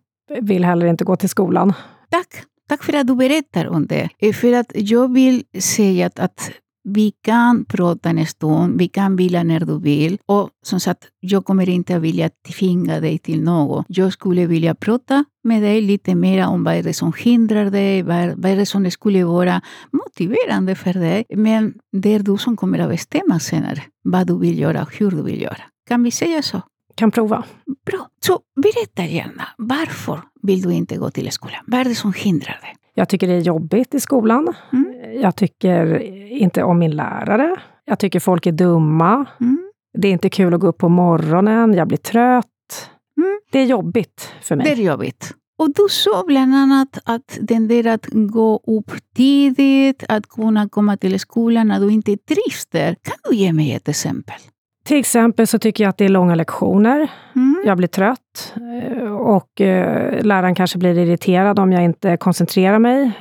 vill 0.40 0.64
heller 0.64 0.86
inte 0.86 1.04
gå 1.04 1.16
till 1.16 1.28
skolan. 1.28 1.72
Tack. 2.10 2.44
Tack 2.68 2.82
för 2.82 2.92
att 2.92 3.06
du 3.06 3.14
berättar 3.14 3.68
om 3.68 3.86
det. 3.86 4.08
Eh, 4.18 4.32
för 4.32 4.52
att 4.52 4.72
jag 4.74 5.12
vill 5.12 5.44
säga 5.60 6.06
att, 6.06 6.18
att 6.18 6.50
vi 6.94 7.12
kan 7.22 7.64
prata 7.64 8.10
en 8.10 8.26
stund, 8.26 8.78
vi 8.78 8.88
kan 8.88 9.16
vila 9.16 9.42
när 9.42 9.60
du 9.60 9.78
vill. 9.78 10.18
Och 10.26 10.50
som 10.62 10.80
sagt, 10.80 11.04
jag 11.20 11.44
kommer 11.44 11.68
inte 11.68 11.96
att 11.96 12.02
vilja 12.02 12.30
tvinga 12.58 13.00
dig 13.00 13.18
till 13.18 13.42
något. 13.42 13.86
Jag 13.88 14.12
skulle 14.12 14.46
vilja 14.46 14.74
prata 14.74 15.24
med 15.44 15.62
dig 15.62 15.80
lite 15.80 16.14
mer 16.14 16.46
om 16.46 16.64
vad 16.64 16.74
är 16.74 16.82
det 16.82 16.94
som 16.94 17.12
hindrar 17.18 17.70
dig, 17.70 18.02
vad, 18.02 18.28
vad 18.36 18.52
är 18.52 18.56
det 18.56 18.66
som 18.66 18.90
skulle 18.90 19.24
vara 19.24 19.60
motiverande 19.90 20.74
för 20.74 20.92
dig. 20.92 21.24
Men 21.34 21.74
det 21.92 22.14
är 22.14 22.18
du 22.18 22.38
som 22.38 22.56
kommer 22.56 22.78
att 22.78 22.90
bestämma 22.90 23.40
senare 23.40 23.82
vad 24.04 24.26
du 24.26 24.38
vill 24.38 24.58
göra 24.58 24.82
och 24.82 24.96
hur 24.96 25.10
du 25.10 25.22
vill 25.22 25.42
göra. 25.42 25.62
Kan 25.88 26.02
vi 26.02 26.10
säga 26.10 26.42
så? 26.42 26.62
Kan 26.94 27.10
prova. 27.10 27.44
Bra. 27.86 28.08
Så 28.20 28.40
berätta 28.62 29.04
gärna, 29.04 29.48
varför 29.58 30.20
vill 30.42 30.62
du 30.62 30.72
inte 30.72 30.96
gå 30.96 31.10
till 31.10 31.32
skolan? 31.32 31.64
Vad 31.66 31.80
är 31.80 31.84
det 31.84 31.94
som 31.94 32.12
hindrar 32.12 32.58
dig? 32.62 32.74
Jag 32.98 33.08
tycker 33.08 33.26
det 33.26 33.34
är 33.34 33.40
jobbigt 33.40 33.94
i 33.94 34.00
skolan. 34.00 34.54
Mm. 34.72 34.94
Jag 35.22 35.36
tycker 35.36 35.98
inte 36.32 36.62
om 36.62 36.78
min 36.78 36.90
lärare. 36.90 37.56
Jag 37.84 37.98
tycker 37.98 38.20
folk 38.20 38.46
är 38.46 38.52
dumma. 38.52 39.26
Mm. 39.40 39.70
Det 39.98 40.08
är 40.08 40.12
inte 40.12 40.30
kul 40.30 40.54
att 40.54 40.60
gå 40.60 40.66
upp 40.66 40.78
på 40.78 40.88
morgonen. 40.88 41.74
Jag 41.74 41.88
blir 41.88 41.98
trött. 41.98 42.90
Mm. 43.16 43.40
Det 43.52 43.58
är 43.58 43.64
jobbigt 43.64 44.32
för 44.42 44.56
mig. 44.56 44.66
Det 44.66 44.72
är 44.72 44.86
jobbigt. 44.86 45.34
Och 45.58 45.74
du 45.74 45.86
sa 45.90 46.24
bland 46.26 46.54
annat 46.54 46.98
att 47.04 47.38
den 47.40 47.68
där 47.68 47.86
att 47.86 48.06
gå 48.12 48.60
upp 48.66 48.92
tidigt, 49.16 50.04
att 50.08 50.28
kunna 50.28 50.68
komma 50.68 50.96
till 50.96 51.20
skolan 51.20 51.68
när 51.68 51.80
du 51.80 51.90
inte 51.92 52.16
trivs 52.16 52.66
där. 52.66 52.96
Kan 53.02 53.16
du 53.30 53.36
ge 53.36 53.52
mig 53.52 53.72
ett 53.72 53.88
exempel? 53.88 54.40
Till 54.84 54.96
exempel 54.96 55.46
så 55.46 55.58
tycker 55.58 55.84
jag 55.84 55.88
att 55.88 55.98
det 55.98 56.04
är 56.04 56.08
långa 56.08 56.34
lektioner. 56.34 57.10
Mm. 57.36 57.62
Jag 57.64 57.76
blir 57.76 57.88
trött 57.88 58.54
och 59.28 59.60
eh, 59.60 60.24
läraren 60.24 60.54
kanske 60.54 60.78
blir 60.78 60.98
irriterad 60.98 61.58
om 61.58 61.72
jag 61.72 61.84
inte 61.84 62.16
koncentrerar 62.16 62.78
mig. 62.78 63.12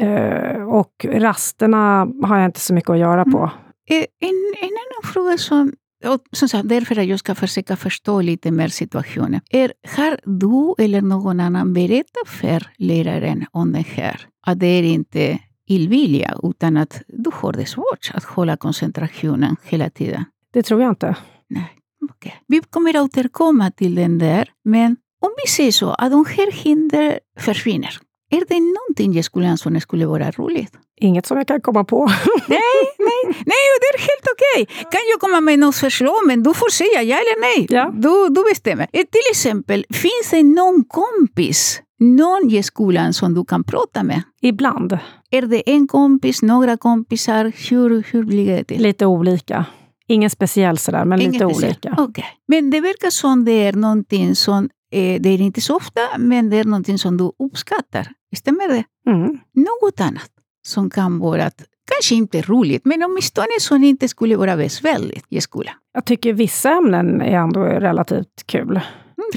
Eh, 0.00 0.62
och 0.62 1.06
rasterna 1.08 2.08
har 2.22 2.36
jag 2.38 2.44
inte 2.44 2.60
så 2.60 2.74
mycket 2.74 2.90
att 2.90 2.98
göra 2.98 3.24
på. 3.24 3.50
Mm. 3.90 4.04
En, 4.20 4.54
en 4.60 4.68
annan 4.68 5.12
fråga 5.12 5.38
som 5.38 5.72
och 6.06 6.20
som 6.32 6.48
sagt, 6.48 6.68
därför 6.68 6.98
att 6.98 7.06
jag 7.06 7.18
ska 7.18 7.34
försöka 7.34 7.76
förstå 7.76 8.20
lite 8.20 8.50
mer 8.50 8.68
situationen. 8.68 9.40
Är, 9.50 9.72
har 9.96 10.18
du 10.24 10.84
eller 10.84 11.02
någon 11.02 11.40
annan 11.40 11.74
berättat 11.74 12.28
för 12.28 12.66
läraren 12.76 13.46
om 13.50 13.72
det 13.72 13.86
här? 13.86 14.20
Att 14.46 14.60
det 14.60 14.66
är 14.66 14.82
inte 14.82 15.38
illvilja, 15.68 16.34
utan 16.42 16.76
att 16.76 17.02
du 17.08 17.30
har 17.34 17.52
det 17.52 17.66
svårt 17.66 18.10
att 18.14 18.24
hålla 18.24 18.56
koncentrationen 18.56 19.56
hela 19.64 19.90
tiden? 19.90 20.24
Det 20.52 20.62
tror 20.62 20.82
jag 20.82 20.90
inte. 20.90 21.16
Nej. 21.48 21.70
Okay. 22.00 22.32
Vi 22.46 22.60
kommer 22.70 22.90
att 22.96 23.04
återkomma 23.04 23.70
till 23.70 23.94
den 23.94 24.18
där, 24.18 24.48
men 24.64 24.96
om 25.22 25.30
vi 25.44 25.50
säger 25.50 25.72
så 25.72 25.90
att 25.90 26.10
de 26.10 26.24
här 26.26 26.52
hindren 26.52 27.18
försvinner, 27.38 27.98
är 28.30 28.44
det 28.48 28.60
någonting 28.60 29.18
i 29.18 29.22
skolan 29.22 29.58
som 29.58 29.80
skulle 29.80 30.06
vara 30.06 30.30
roligt? 30.30 30.72
Inget 31.00 31.26
som 31.26 31.36
jag 31.36 31.46
kan 31.46 31.60
komma 31.60 31.84
på. 31.84 32.06
nej, 32.48 32.60
nej, 32.98 33.24
nej, 33.24 33.64
det 33.80 33.88
är 33.94 33.98
helt 33.98 34.26
okej. 34.34 34.62
Okay. 34.62 34.82
Kan 34.82 35.00
jag 35.12 35.20
komma 35.20 35.40
med 35.40 35.58
något 35.58 35.76
förslag, 35.76 36.26
men 36.26 36.42
du 36.42 36.54
får 36.54 36.70
säga 36.70 37.02
ja 37.02 37.16
eller 37.16 37.40
nej. 37.40 37.66
Ja. 37.70 37.92
Du, 37.94 38.34
du 38.34 38.44
bestämmer. 38.50 38.86
Eh, 38.92 39.04
till 39.04 39.30
exempel, 39.30 39.84
finns 39.90 40.30
det 40.30 40.42
någon 40.42 40.84
kompis, 40.84 41.82
någon 42.00 42.50
i 42.50 42.62
skolan 42.62 43.12
som 43.12 43.34
du 43.34 43.44
kan 43.44 43.64
prata 43.64 44.02
med? 44.02 44.22
Ibland. 44.42 44.98
Är 45.30 45.42
det 45.42 45.70
en 45.70 45.88
kompis, 45.88 46.42
några 46.42 46.76
kompisar? 46.76 47.52
Hur, 47.70 48.04
hur 48.10 48.24
blir 48.24 48.46
det 48.46 48.64
till? 48.64 48.82
Lite 48.82 49.06
olika. 49.06 49.64
Ingen 50.08 50.30
speciell 50.30 50.78
sådär, 50.78 51.04
men 51.04 51.20
Ingen 51.20 51.32
lite 51.32 51.44
speciell. 51.44 51.70
olika. 51.70 52.02
Okay. 52.02 52.24
Men 52.48 52.70
det 52.70 52.80
verkar 52.80 53.10
som 53.10 53.44
det 53.44 53.52
är 53.52 53.72
någonting 53.72 54.36
som, 54.36 54.68
eh, 54.92 55.20
det 55.20 55.28
är 55.28 55.40
inte 55.40 55.60
så 55.60 55.76
ofta, 55.76 56.00
men 56.18 56.50
det 56.50 56.56
är 56.56 56.64
någonting 56.64 56.98
som 56.98 57.16
du 57.16 57.32
uppskattar. 57.38 58.08
Stämmer 58.36 58.68
det? 58.68 58.84
Mm. 59.10 59.38
Något 59.54 60.00
annat? 60.00 60.30
som 60.66 60.90
kan 60.90 61.18
vara, 61.18 61.50
kanske 61.90 62.14
inte 62.14 62.42
roligt, 62.42 62.84
men 62.84 63.02
åtminstone 63.02 63.60
som 63.60 63.84
inte 63.84 64.08
skulle 64.08 64.36
vara 64.36 64.56
besvärligt 64.56 65.26
i 65.28 65.40
skolan. 65.40 65.74
Jag 65.94 66.04
tycker 66.04 66.32
vissa 66.32 66.70
ämnen 66.70 67.20
är 67.20 67.36
ändå 67.38 67.60
relativt 67.62 68.46
kul. 68.46 68.70
Mm, 68.70 68.80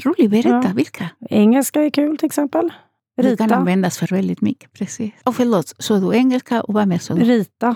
roligt, 0.04 0.30
berätta, 0.30 0.48
Ja. 0.68 0.72
vilka? 0.74 1.10
Engelska 1.30 1.82
är 1.82 1.90
kul 1.90 2.18
till 2.18 2.26
exempel. 2.26 2.72
Det 3.16 3.36
kan 3.36 3.46
Rita. 3.48 3.56
användas 3.56 3.98
för 3.98 4.06
väldigt 4.06 4.40
mycket. 4.40 4.72
Precis. 4.72 5.12
Och 5.24 5.34
förlåt, 5.36 5.74
så 5.78 5.98
du 5.98 6.16
engelska 6.16 6.62
och 6.62 6.74
vad 6.74 6.88
mer 6.88 6.98
sa 6.98 7.14
du? 7.14 7.24
Rita. 7.24 7.74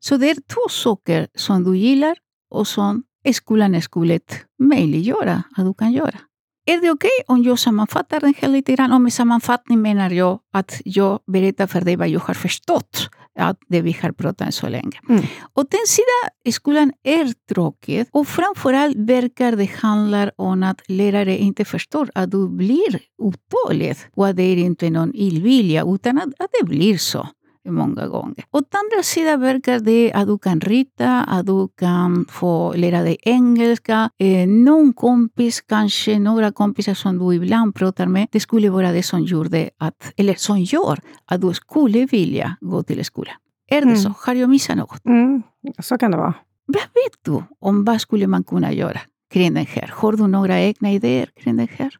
Så 0.00 0.16
det 0.16 0.30
är 0.30 0.34
två 0.34 0.68
saker 0.70 1.26
som 1.34 1.64
du 1.64 1.76
gillar 1.76 2.16
och 2.50 2.66
som 2.66 3.02
skolan 3.34 3.82
skulle 3.82 4.20
möjliggöra 4.62 5.42
att 5.56 5.64
du 5.64 5.74
kan 5.74 5.92
göra. 5.92 6.18
Är 6.66 6.80
det 6.80 6.90
okej 6.90 7.10
om 7.26 7.42
jag 7.42 7.58
sammanfattar 7.58 8.20
den 8.20 8.34
här 8.36 8.48
lite 8.48 8.74
grann? 8.74 8.92
Och 8.92 9.00
med 9.00 9.12
sammanfattning 9.12 9.82
menar 9.82 10.10
jag 10.10 10.38
att 10.52 10.80
jag 10.84 11.20
berättar 11.26 11.66
för 11.66 11.80
dig 11.80 11.96
vad 11.96 12.08
jag 12.08 12.20
har 12.20 12.34
förstått 12.34 13.08
av 13.40 13.56
det 13.68 13.80
vi 13.80 13.96
har 14.02 14.12
pratat 14.12 14.46
om 14.46 14.52
så 14.52 14.68
länge. 14.68 15.00
Mm. 15.08 15.22
Och 15.54 15.66
den 15.70 15.86
sida 15.86 16.32
i 16.44 16.52
skolan 16.52 16.92
är 17.02 17.32
tråkigt 17.54 18.08
och 18.12 18.28
framförallt 18.28 18.96
verkar 18.96 19.56
det 19.56 19.70
handla 19.70 20.30
om 20.36 20.62
att 20.62 20.80
lärare 20.88 21.38
inte 21.38 21.64
förstår 21.64 22.10
att 22.14 22.30
du 22.30 22.48
blir 22.48 23.00
otålig 23.18 23.96
och 24.14 24.28
att 24.28 24.36
det 24.36 24.42
är 24.42 24.56
inte 24.56 24.90
någon 24.90 25.14
illvilja 25.14 25.84
utan 25.86 26.18
att, 26.18 26.24
att 26.38 26.50
det 26.60 26.66
blir 26.66 26.98
så 26.98 27.28
många 27.68 28.06
gånger. 28.08 28.44
Åt 28.52 28.74
andra 28.74 29.02
sidan 29.02 29.40
verkar 29.40 29.78
det 29.80 30.12
att 30.12 30.26
du 30.26 30.38
kan 30.38 30.60
rita, 30.60 31.20
att 31.20 31.46
du 31.46 31.68
kan 31.78 32.24
få 32.28 32.72
lära 32.76 33.02
dig 33.02 33.16
engelska. 33.22 34.10
Eh, 34.18 34.48
någon 34.48 34.92
kompis, 34.92 35.60
kanske 35.60 36.18
några 36.18 36.52
kompisar 36.52 36.94
som 36.94 37.18
du 37.18 37.34
ibland 37.34 37.74
pratar 37.74 38.06
med, 38.06 38.28
det 38.32 38.40
skulle 38.40 38.70
vara 38.70 38.92
det 38.92 39.02
som 39.02 39.20
gjorde 39.22 39.70
att, 39.78 40.12
eller 40.16 40.34
som 40.34 40.58
gör 40.60 40.98
att 41.26 41.40
du 41.40 41.52
skulle 41.54 42.06
vilja 42.06 42.56
gå 42.60 42.82
till 42.82 43.04
skolan. 43.04 43.34
Är 43.70 43.80
det 43.80 43.86
Mm. 43.86 43.96
så? 43.96 44.12
Har 44.26 44.34
jag 44.34 44.50
missat 44.50 44.76
något? 44.76 45.04
Mm, 45.06 45.42
så 45.82 45.98
kan 45.98 46.10
det 46.10 46.16
vara. 46.16 46.34
Vad 46.66 46.76
vet 46.82 47.18
du 47.24 47.42
om 47.60 47.84
vad 47.84 48.00
skulle 48.00 48.26
man 48.26 48.44
kunna 48.44 48.72
göra 48.72 49.00
kring 49.32 49.54
den 49.54 49.66
här? 49.66 49.90
Har 49.94 50.12
du 50.12 50.26
några 50.26 50.60
egna 50.60 50.92
idéer 50.92 51.28
kring 51.42 51.56
den 51.56 51.68
här? 51.78 51.90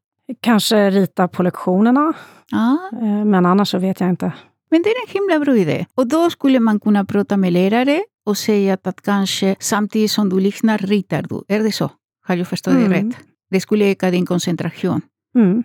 Kanske 0.41 0.91
rita 0.91 1.29
på 1.29 1.43
lektionerna, 1.43 2.13
Ja, 2.51 2.79
eh, 3.03 3.25
men 3.25 3.47
annars 3.47 3.69
så 3.71 3.79
vet 3.79 4.01
jag 4.01 4.09
inte. 4.11 4.33
Men 4.75 4.83
det 4.83 4.89
är 4.91 5.07
en 5.07 5.13
himla 5.13 5.45
bra 5.45 5.57
idé. 5.57 5.87
Och 5.95 6.09
då 6.09 6.31
skulle 6.31 6.61
man 6.61 6.81
kunna 6.81 7.05
prata 7.05 7.37
med 7.37 7.53
lärare 7.53 8.05
och 8.27 8.39
säga 8.39 8.79
att, 8.83 9.03
kanske 9.03 9.57
samtidigt 9.61 10.11
som 10.11 10.29
du 10.29 10.41
lyssnar 10.41 10.79
ritar 10.79 11.23
du. 11.23 11.55
Är 11.55 11.61
det 11.63 11.73
så? 11.73 11.91
Har 12.27 12.37
jag 12.37 12.49
förstått 12.49 12.75
det 12.75 12.81
Mm. 12.87 12.93
rätt? 12.93 13.17
Det 13.51 13.61
skulle 13.61 13.91
öka 13.91 14.11
din 14.11 14.27
koncentration. 14.27 15.01
Mm. 15.37 15.63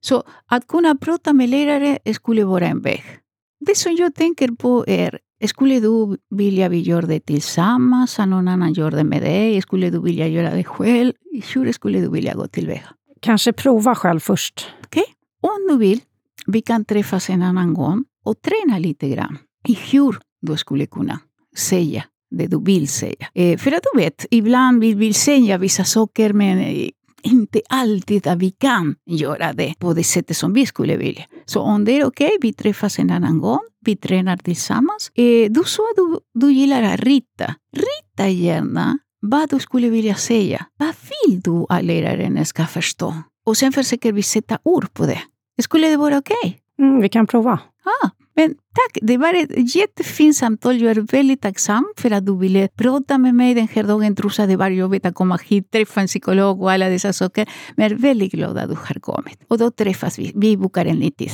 Så 0.00 0.22
att 0.46 0.66
kunna 0.66 0.94
prata 0.94 1.32
med 1.32 1.48
lärare 1.48 1.98
skulle 2.14 2.44
vara 2.44 2.66
en 2.66 2.82
väg. 2.82 3.04
Det 3.66 3.76
som 3.76 3.96
jag 3.96 4.14
tänker 4.14 4.48
på 4.48 4.84
är, 4.88 5.18
skulle 5.46 5.80
du 5.80 6.16
vilja 6.30 6.68
vi 6.68 6.78
gör 6.80 7.02
det 7.02 7.20
tillsammans, 7.20 8.18
att 8.18 8.28
någon 8.28 8.48
annan 8.48 8.72
gör 8.72 8.90
det 8.90 9.04
med 9.04 9.22
dig? 9.22 9.62
Skulle 9.62 9.90
du 9.90 10.00
vilja 10.02 10.28
göra 10.28 10.54
det 10.54 10.64
själv? 10.64 11.12
Hur 11.54 11.72
skulle 11.72 12.00
du 12.00 12.10
vilja 12.10 12.34
gå 12.34 12.46
tillväga? 12.46 12.88
Kanske 13.20 13.52
prova 13.52 13.94
själv 13.94 14.20
först. 14.20 14.66
Om 15.40 15.68
du 15.70 15.78
vill, 15.78 16.00
vi 16.46 16.60
kan 16.62 16.84
träffas 16.84 17.30
en 17.30 17.42
annan 17.42 17.74
gång 17.74 18.04
och 18.28 18.42
träna 18.42 18.78
lite 18.78 19.08
grann 19.08 19.38
i 19.68 19.78
hur 19.90 20.18
du 20.42 20.56
skulle 20.56 20.86
kunna 20.86 21.20
säga 21.56 22.04
det 22.30 22.46
du 22.46 22.64
vill 22.64 22.88
säga. 22.88 23.28
Eh, 23.34 23.58
för 23.58 23.72
att 23.72 23.82
du 23.92 24.00
vet, 24.00 24.26
ibland 24.30 24.80
vill 24.80 24.96
vi 24.96 25.12
säga 25.12 25.58
vissa 25.58 25.84
saker 25.84 26.32
men 26.32 26.58
eh, 26.58 26.88
inte 27.22 27.60
alltid 27.68 28.26
att 28.26 28.38
vi 28.38 28.50
kan 28.50 28.94
göra 29.06 29.52
det 29.52 29.74
på 29.78 29.94
det 29.94 30.04
sättet 30.04 30.36
som 30.36 30.52
vi 30.52 30.66
skulle 30.66 30.96
vilja. 30.96 31.24
Så 31.44 31.60
om 31.60 31.84
det 31.84 31.92
är 31.92 32.06
okej, 32.06 32.30
vi 32.40 32.52
träffas 32.52 32.98
en 32.98 33.10
annan 33.10 33.38
gång, 33.38 33.60
vi 33.84 33.96
tränar 33.96 34.36
tillsammans. 34.36 35.10
Eh, 35.14 35.50
du 35.50 35.62
sa 35.66 35.82
att 35.82 35.96
du, 35.96 36.18
du 36.34 36.52
gillar 36.52 36.82
att 36.82 37.00
rita. 37.00 37.54
Rita 37.72 38.28
gärna 38.28 38.98
vad 39.20 39.50
du 39.50 39.58
skulle 39.58 39.90
vilja 39.90 40.14
säga. 40.14 40.66
Vad 40.76 40.94
vill 41.10 41.40
du 41.40 41.66
att 41.68 41.84
läraren 41.84 42.46
ska 42.46 42.66
förstå? 42.66 43.14
Och 43.46 43.56
sen 43.56 43.72
försöker 43.72 44.12
vi 44.12 44.22
sätta 44.22 44.58
ord 44.62 44.92
på 44.92 45.06
det. 45.06 45.20
Skulle 45.62 45.88
det 45.88 45.96
vara 45.96 46.18
okej? 46.18 46.60
Mm, 46.78 47.00
vi 47.00 47.08
kan 47.08 47.26
prova. 47.26 47.60
Ah, 47.84 48.10
men 48.38 48.50
tack, 48.50 48.98
det 49.02 49.16
var 49.16 49.34
ett 49.34 49.74
jättefint 49.74 50.36
samtal. 50.36 50.80
Jag 50.80 50.90
är 50.96 51.00
väldigt 51.00 51.42
tacksam 51.42 51.92
för 51.96 52.10
att 52.10 52.26
du 52.26 52.38
ville 52.38 52.68
prata 52.68 53.18
med 53.18 53.34
mig 53.34 53.54
den 53.54 53.68
här 53.68 53.82
dagen. 53.82 54.16
Trots 54.16 54.40
att 54.40 54.48
det 54.48 54.56
var 54.56 54.70
jobbigt 54.70 55.06
att 55.06 55.14
komma 55.14 55.38
hit, 55.44 55.70
träffa 55.70 56.00
en 56.00 56.06
psykolog 56.06 56.62
och 56.62 56.72
alla 56.72 56.88
dessa 56.88 57.12
saker. 57.12 57.48
Men 57.76 57.82
jag 57.82 57.92
är 57.92 58.02
väldigt 58.02 58.32
glad 58.32 58.58
att 58.58 58.68
du 58.68 58.74
har 58.74 59.00
kommit. 59.00 59.38
Och 59.48 59.58
då 59.58 59.70
träffas 59.70 60.18
vi. 60.18 60.32
Vi 60.34 60.56
bokar 60.56 60.86
en 60.86 60.96
ny 60.96 61.10
tid. 61.10 61.30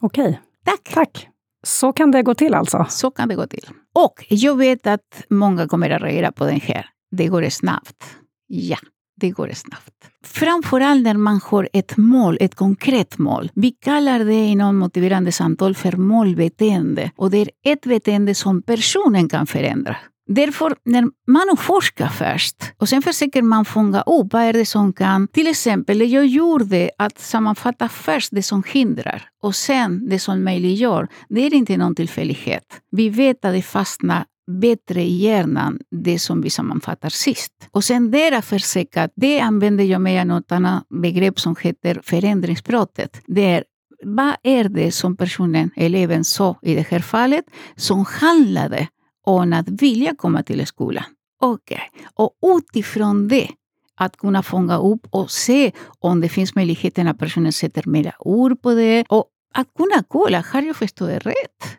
Okej, 0.00 0.40
Tack! 0.64 0.94
tack. 0.94 1.28
Så 1.66 1.92
kan 1.92 2.10
det 2.10 2.22
gå 2.22 2.34
till 2.34 2.54
alltså. 2.54 2.86
Så 2.88 3.10
kan 3.10 3.28
det 3.28 3.34
gå 3.34 3.46
till. 3.46 3.66
Och 3.94 4.24
jag 4.28 4.58
vet 4.58 4.86
att 4.86 5.24
många 5.28 5.68
kommer 5.68 5.90
att 5.90 6.02
reagera 6.02 6.32
på 6.32 6.44
den 6.46 6.60
här. 6.60 6.86
Det 7.10 7.26
går 7.26 7.48
snabbt. 7.48 8.04
Ja, 8.46 8.78
det 9.20 9.30
går 9.30 9.50
snabbt. 9.54 9.90
Framförallt 10.24 11.04
när 11.04 11.14
man 11.14 11.40
har 11.44 11.68
ett 11.72 11.96
mål, 11.96 12.38
ett 12.40 12.54
konkret 12.54 13.18
mål. 13.18 13.50
Vi 13.54 13.70
kallar 13.70 14.18
det 14.18 14.34
inom 14.34 14.76
motiverande 14.76 15.32
samtal 15.32 15.74
för 15.74 15.92
målbeteende. 15.92 17.10
Och 17.16 17.30
det 17.30 17.38
är 17.38 17.48
ett 17.64 17.82
beteende 17.82 18.34
som 18.34 18.62
personen 18.62 19.28
kan 19.28 19.46
förändra. 19.46 19.96
Därför, 20.26 20.74
när 20.84 21.02
man 21.26 21.56
forskar 21.56 22.08
först 22.08 22.56
och 22.78 22.88
sen 22.88 23.02
försöker 23.02 23.42
man 23.42 23.64
fånga 23.64 24.00
upp 24.00 24.32
vad 24.32 24.42
är 24.42 24.52
det 24.52 24.66
som 24.66 24.92
kan... 24.92 25.28
Till 25.28 25.46
exempel, 25.46 25.98
det 25.98 26.04
jag 26.04 26.26
gjorde 26.26 26.90
att 26.98 27.18
sammanfatta 27.18 27.88
först 27.88 28.28
det 28.32 28.42
som 28.42 28.62
hindrar 28.66 29.28
och 29.42 29.54
sen 29.54 30.08
det 30.08 30.18
som 30.18 30.44
möjliggör. 30.44 31.08
Det 31.28 31.46
är 31.46 31.54
inte 31.54 31.76
någon 31.76 31.94
tillfällighet. 31.94 32.64
Vi 32.90 33.08
vet 33.08 33.44
att 33.44 33.54
det 33.54 33.62
fastnar 33.62 34.24
bättre 34.46 35.02
i 35.02 35.16
hjärnan, 35.16 35.78
det 35.90 36.18
som 36.18 36.40
vi 36.40 36.50
sammanfattar 36.50 37.08
sist. 37.08 37.52
Och 37.70 37.84
sen 37.84 38.10
där 38.10 38.40
försöka, 38.40 39.08
det 39.16 39.40
använder 39.40 39.84
jag 39.84 40.00
mig 40.00 40.20
av 40.20 40.26
något 40.26 40.52
annat 40.52 40.86
begrepp 40.88 41.40
som 41.40 41.56
heter 41.60 42.00
förändringsbrottet. 42.04 43.20
Det 43.26 43.44
är 43.44 43.64
vad 44.04 44.34
är 44.42 44.68
det 44.68 44.92
som 44.92 45.16
personen, 45.16 45.70
eleven, 45.76 46.24
sa 46.24 46.58
i 46.62 46.74
det 46.74 46.86
här 46.90 47.00
fallet 47.00 47.44
som 47.76 48.04
handlade 48.08 48.88
om 49.26 49.52
att 49.52 49.68
vilja 49.68 50.14
komma 50.16 50.42
till 50.42 50.66
skolan? 50.66 51.04
Okej, 51.40 51.90
och 52.14 52.30
utifrån 52.42 53.28
det 53.28 53.48
att 53.96 54.16
kunna 54.16 54.42
fånga 54.42 54.78
upp 54.78 55.06
och 55.10 55.30
se 55.30 55.72
om 55.98 56.20
det 56.20 56.28
finns 56.28 56.54
möjligheten 56.54 57.08
att 57.08 57.18
personen 57.18 57.52
sätter 57.52 57.82
mera 57.86 58.12
ord 58.18 58.62
på 58.62 58.74
det 58.74 59.04
och 59.08 59.26
att 59.54 59.68
kunna 59.76 60.04
kolla, 60.08 60.44
har 60.52 60.62
jag 60.62 60.76
förstått 60.76 61.08
det 61.08 61.18
rätt? 61.18 61.78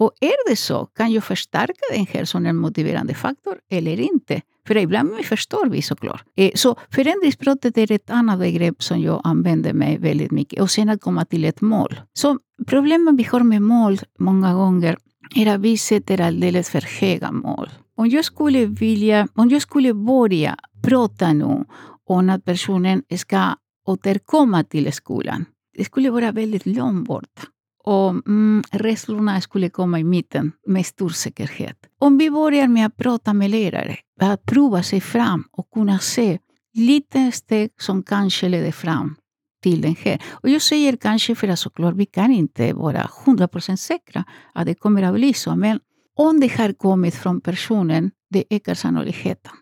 Och 0.00 0.12
är 0.20 0.50
det 0.50 0.56
så, 0.56 0.86
kan 0.86 1.12
jag 1.12 1.24
förstärka 1.24 1.80
den 1.92 2.06
här 2.06 2.24
som 2.24 2.46
en 2.46 2.56
motiverande 2.56 3.14
faktor 3.14 3.58
eller 3.70 4.00
inte? 4.00 4.40
För 4.66 4.76
ibland 4.76 5.24
förstår 5.24 5.66
vi 5.66 5.82
såklart. 5.82 6.24
Eh, 6.36 6.50
så 6.54 6.76
förändringsbrottet 6.90 7.78
är 7.78 7.92
ett 7.92 8.10
annat 8.10 8.38
begrepp 8.38 8.82
som 8.82 9.00
jag 9.00 9.20
använder 9.24 9.72
mig 9.72 9.98
väldigt 9.98 10.30
mycket. 10.30 10.60
Och 10.60 10.70
sen 10.70 10.88
att 10.88 11.00
komma 11.00 11.24
till 11.24 11.44
ett 11.44 11.60
mål. 11.60 12.00
Så 12.12 12.38
problemet 12.66 13.14
vi 13.18 13.22
har 13.22 13.40
med 13.40 13.62
mål 13.62 13.98
många 14.18 14.54
gånger 14.54 14.96
är 15.36 15.54
att 15.54 15.60
vi 15.60 15.78
sätter 15.78 16.20
alldeles 16.20 16.70
för 16.70 17.00
höga 17.00 17.32
mål. 17.32 17.68
Om 17.96 18.08
jag 18.08 18.24
skulle 18.24 18.66
vilja, 18.66 19.28
om 19.34 19.48
jag 19.48 19.62
skulle 19.62 19.94
börja 19.94 20.56
prata 20.82 21.32
nu 21.32 21.64
om 22.06 22.30
att 22.30 22.44
personen 22.44 23.02
ska 23.16 23.54
återkomma 23.86 24.64
till 24.64 24.92
skolan. 24.92 25.44
Det 25.76 25.84
skulle 25.84 26.10
vara 26.10 26.32
väldigt 26.32 26.66
långt 26.66 27.06
bort. 27.06 27.46
Och 27.84 28.10
mm, 28.10 28.62
rädslorna 28.70 29.40
skulle 29.40 29.68
komma 29.68 30.00
i 30.00 30.04
mitten 30.04 30.52
med 30.66 30.86
stor 30.86 31.10
säkerhet. 31.10 31.76
Om 31.98 32.18
vi 32.18 32.30
börjar 32.30 32.68
med 32.68 32.86
att 32.86 32.96
prata 32.96 33.34
med 33.34 33.50
lärare, 33.50 33.96
att 34.20 34.42
prova 34.42 34.82
sig 34.82 35.00
fram 35.00 35.44
och 35.52 35.70
kunna 35.70 35.98
se 35.98 36.38
lite 36.74 37.32
steg 37.32 37.70
som 37.80 38.02
kanske 38.02 38.48
leder 38.48 38.72
fram 38.72 39.16
till 39.62 39.80
den 39.80 39.96
här. 39.98 40.22
Och 40.30 40.48
jag 40.48 40.62
säger 40.62 40.96
kanske 40.96 41.34
för 41.34 41.48
att 41.48 41.58
såklart 41.58 41.94
vi 41.94 42.06
kan 42.06 42.30
inte 42.30 42.72
vara 42.72 43.08
100% 43.26 43.76
säkra 43.76 44.24
att 44.54 44.66
det 44.66 44.74
kommer 44.74 45.02
att 45.02 45.14
bli 45.14 45.34
så. 45.34 45.56
Men 45.56 45.80
om 46.16 46.40
det 46.40 46.58
har 46.58 46.72
kommit 46.72 47.14
från 47.14 47.40
personen, 47.40 48.10
det 48.30 48.44
ökar 48.50 48.74
sannolikheten 48.74 49.52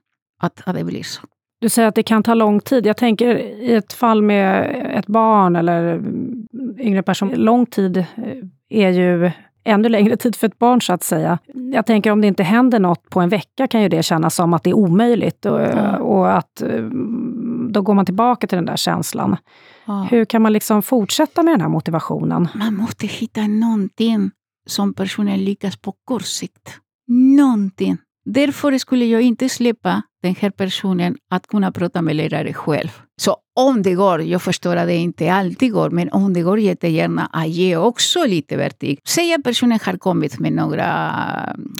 att, 0.42 0.62
att 0.66 0.74
det 0.74 0.84
blir 0.84 1.02
så. 1.02 1.22
Du 1.60 1.68
säger 1.68 1.88
att 1.88 1.94
det 1.94 2.02
kan 2.02 2.22
ta 2.22 2.34
lång 2.34 2.60
tid. 2.60 2.86
Jag 2.86 2.96
tänker 2.96 3.36
i 3.38 3.74
ett 3.74 3.92
fall 3.92 4.22
med 4.22 4.70
ett 4.98 5.06
barn 5.06 5.56
eller 5.56 6.02
yngre 6.80 7.02
person. 7.02 7.28
Lång 7.28 7.66
tid 7.66 7.96
eh, 7.96 8.04
är 8.68 8.90
ju 8.90 9.30
ännu 9.64 9.88
längre 9.88 10.16
tid 10.16 10.36
för 10.36 10.46
ett 10.46 10.58
barn 10.58 10.80
så 10.80 10.92
att 10.92 11.02
säga. 11.02 11.38
Jag 11.72 11.86
tänker 11.86 12.10
om 12.10 12.20
det 12.20 12.26
inte 12.26 12.42
händer 12.42 12.78
något 12.80 13.10
på 13.10 13.20
en 13.20 13.28
vecka 13.28 13.66
kan 13.66 13.82
ju 13.82 13.88
det 13.88 14.02
kännas 14.02 14.34
som 14.34 14.54
att 14.54 14.64
det 14.64 14.70
är 14.70 14.74
omöjligt 14.74 15.46
och, 15.46 15.60
Ja. 15.60 15.98
och 15.98 16.36
att 16.36 16.62
eh, 16.62 16.82
då 17.70 17.82
går 17.82 17.94
man 17.94 18.04
tillbaka 18.06 18.46
till 18.46 18.56
den 18.56 18.66
där 18.66 18.76
känslan. 18.76 19.36
Ja. 19.86 20.06
Hur 20.10 20.24
kan 20.24 20.42
man 20.42 20.52
liksom 20.52 20.82
fortsätta 20.82 21.42
med 21.42 21.52
den 21.54 21.60
här 21.60 21.68
motivationen? 21.68 22.48
Man 22.54 22.74
måste 22.76 23.06
hitta 23.06 23.40
någonting 23.46 24.30
som 24.66 24.94
personen 24.94 25.44
lyckas 25.44 25.76
på 25.76 25.94
kort 26.04 26.22
sikt. 26.22 26.78
Någonting. 27.36 27.96
Därför 28.24 28.78
skulle 28.78 29.04
jag 29.04 29.22
inte 29.22 29.48
släppa 29.48 30.02
den 30.22 30.34
här 30.34 30.50
personen 30.50 31.16
att 31.30 31.46
kunna 31.46 31.72
prata 31.72 32.02
med 32.02 32.16
lärare 32.16 32.52
själv. 32.52 32.88
Så 33.20 33.36
om 33.56 33.82
det 33.82 33.94
går, 33.94 34.22
jag 34.22 34.42
förstår 34.42 34.76
att 34.76 34.86
det 34.86 34.96
inte 34.96 35.32
alltid 35.32 35.72
går, 35.72 35.90
men 35.90 36.08
om 36.12 36.32
det 36.32 36.42
går 36.42 36.58
jättegärna 36.60 37.26
att 37.32 37.48
ge 37.48 37.76
också 37.76 38.24
lite 38.24 38.56
vertik. 38.56 39.00
Säg 39.04 39.34
att 39.34 39.42
personen 39.42 39.78
har 39.82 39.96
kommit 39.96 40.38
med 40.38 40.52
några 40.52 40.86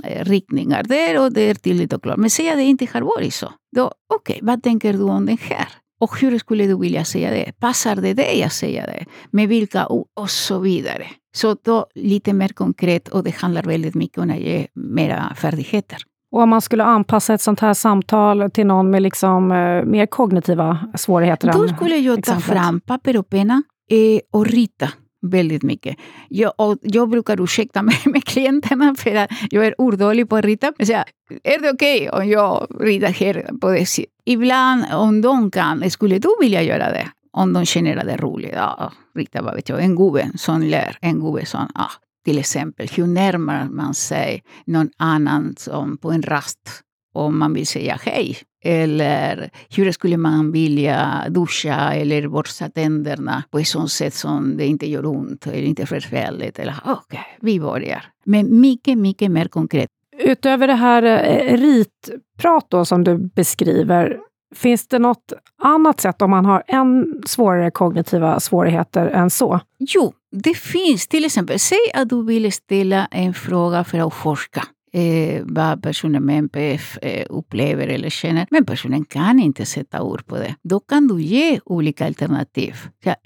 eh, 0.04 0.25
riktningar 0.25 0.83
där 0.83 1.18
och 1.23 1.33
det 1.33 1.40
är 1.40 1.54
tydligt 1.54 1.92
och 1.92 2.02
klart. 2.02 2.16
Men 2.16 2.30
säg 2.30 2.50
att 2.50 2.57
det 2.57 2.62
inte 2.62 2.87
har 2.92 3.02
varit 3.02 3.35
så. 3.35 3.52
Då, 3.76 3.92
okej, 4.14 4.35
okay, 4.35 4.47
vad 4.47 4.62
tänker 4.62 4.92
du 4.92 5.02
om 5.02 5.26
den 5.26 5.38
här? 5.40 5.68
Och 6.00 6.21
hur 6.21 6.38
skulle 6.38 6.66
du 6.66 6.78
vilja 6.78 7.04
säga 7.04 7.30
det? 7.30 7.52
Passar 7.61 7.97
det 7.97 8.14
dig 8.14 8.42
att 8.42 8.52
säga 8.52 8.87
det? 8.87 9.04
Med 9.30 9.49
vilka 9.49 9.87
ord? 9.88 10.07
Och 10.21 10.30
så 10.30 10.59
vidare. 10.59 11.07
Så 11.37 11.57
då 11.64 11.87
lite 11.95 12.33
mer 12.33 12.49
konkret 12.49 13.09
och 13.09 13.25
det 13.25 13.35
handlar 13.35 13.62
väldigt 13.62 13.95
mycket 13.95 14.18
om 14.18 14.30
att 14.30 14.38
ge 14.38 14.66
mera 14.75 15.35
färdigheter. 15.35 15.99
Och 16.30 16.42
om 16.42 16.49
man 16.49 16.61
skulle 16.61 16.85
anpassa 16.85 17.35
ett 17.35 17.40
sånt 17.40 17.61
här 17.61 17.75
samtal 17.75 18.50
till 18.50 18.66
någon 18.66 18.90
med 18.90 19.02
liksom, 19.02 19.52
eh, 19.52 19.85
mer 19.85 20.06
kognitiva 20.06 20.78
svårigheter? 20.94 21.52
Då 21.52 21.68
skulle 21.68 21.97
jag 21.97 22.25
ta 22.25 22.40
fram 22.40 22.80
papper 22.80 23.16
och 23.16 23.28
penna 23.28 23.62
eh, 23.90 24.20
och 24.32 24.47
rita 24.47 24.88
väldigt 25.23 25.62
mycket. 25.62 25.97
Jag, 26.28 26.52
och 26.56 26.76
jag 26.82 27.08
brukar 27.08 27.40
ursäkta 27.40 27.82
mig 27.88 27.97
med 28.04 28.25
klienterna 28.25 28.94
för 28.99 29.14
att 29.14 29.30
jag 29.50 29.66
är 29.66 29.80
ordålig 29.80 30.28
på 30.28 30.37
att 30.37 30.44
rita. 30.44 30.73
Säger, 30.78 31.04
är 31.44 31.62
det 31.62 31.70
okej 31.70 32.11
okay 32.11 32.23
om 32.23 32.30
jag 32.30 32.66
ritar 32.80 33.08
här 33.08 33.50
på 33.61 33.70
det 33.70 33.87
sättet? 33.87 34.11
Ibland 34.25 34.85
om 34.92 35.23
de 35.23 35.50
kan, 35.50 35.90
skulle 35.90 36.18
du 36.18 36.28
vilja 36.40 36.62
göra 36.62 36.90
det? 36.90 37.08
Om 37.32 37.52
de 37.52 37.64
känner 37.64 37.97
att 37.97 38.06
det 38.06 38.12
är 38.12 38.18
roligt. 38.18 38.52
Ja, 38.54 38.92
rita, 39.14 39.42
vad 39.42 39.54
vet 39.54 39.68
jag, 39.68 39.80
en 39.80 39.97
gubbe 39.97 40.30
som 40.37 40.62
lär, 40.62 40.99
en 41.00 41.20
gubbe 41.20 41.47
som, 41.47 41.68
ah, 41.75 41.90
till 42.25 42.39
exempel, 42.39 42.89
hur 42.89 43.07
närmar 43.07 43.65
man 43.65 43.95
sig 43.95 44.43
någon 44.65 44.91
annan 44.97 45.55
som 45.59 45.99
på 45.99 46.11
en 46.11 46.23
rast 46.23 46.83
om 47.15 47.39
man 47.39 47.55
vill 47.55 47.67
säga 47.67 47.99
hej? 48.03 48.37
Eller 48.65 49.51
hur 49.71 49.93
skulle 49.93 50.17
man 50.17 50.53
vilja 50.53 51.25
duscha 51.29 51.95
eller 51.95 52.29
borsta 52.29 52.69
tänderna 52.69 53.45
på 53.51 53.59
ett 53.59 53.69
sånt 53.69 53.91
sätt 53.91 54.15
som 54.15 54.57
det 54.57 54.67
inte 54.67 54.91
gör 54.91 55.07
ont 55.07 55.47
eller 55.47 55.63
inte 55.63 55.87
förfärligt? 55.87 56.59
Eller 56.59 56.75
okej, 56.85 56.95
okay, 57.03 57.25
vi 57.41 57.61
börjar. 57.61 58.05
Men 58.25 58.61
mycket, 58.61 58.99
mycket 58.99 59.31
mer 59.31 59.49
konkret. 59.49 59.89
Utöver 60.19 60.67
det 60.67 60.75
här 60.75 61.03
eh, 61.03 61.57
ritprat 61.57 62.67
då, 62.69 62.85
som 62.85 63.05
du 63.05 63.19
beskriver, 63.19 64.19
Finns 64.55 64.89
det 64.89 64.99
något 64.99 65.33
annat 65.63 66.01
sätt 66.01 66.23
om 66.23 66.31
man 66.31 66.45
har 66.45 66.63
än 66.67 67.23
svårare 67.27 67.71
kognitiva 67.71 68.41
svårigheter 68.41 69.07
än 69.07 69.31
så? 69.31 69.61
Jo, 69.79 70.13
det 70.32 70.54
finns. 70.54 71.06
Till 71.06 71.25
exempel, 71.25 71.58
säg 71.58 71.90
att 71.94 72.08
du 72.08 72.25
vill 72.25 72.52
ställa 72.52 73.06
en 73.06 73.35
fråga 73.35 73.85
för 73.85 74.06
att 74.06 74.14
forska 74.14 74.64
eh, 74.92 75.42
vad 75.44 75.82
personen 75.82 76.23
med 76.23 76.38
NPF 76.38 76.99
eh, 77.02 77.26
upplever 77.30 77.88
eller 77.88 78.11
känner, 78.11 78.47
men 78.50 78.64
personen 78.64 79.04
kan 79.04 79.40
inte 79.40 79.66
sätta 79.66 80.02
ord 80.02 80.26
på 80.26 80.37
det. 80.37 80.54
Då 80.62 80.80
kan 80.80 81.08
du 81.08 81.23
ge 81.23 81.61
olika 81.64 82.06
alternativ. 82.06 82.75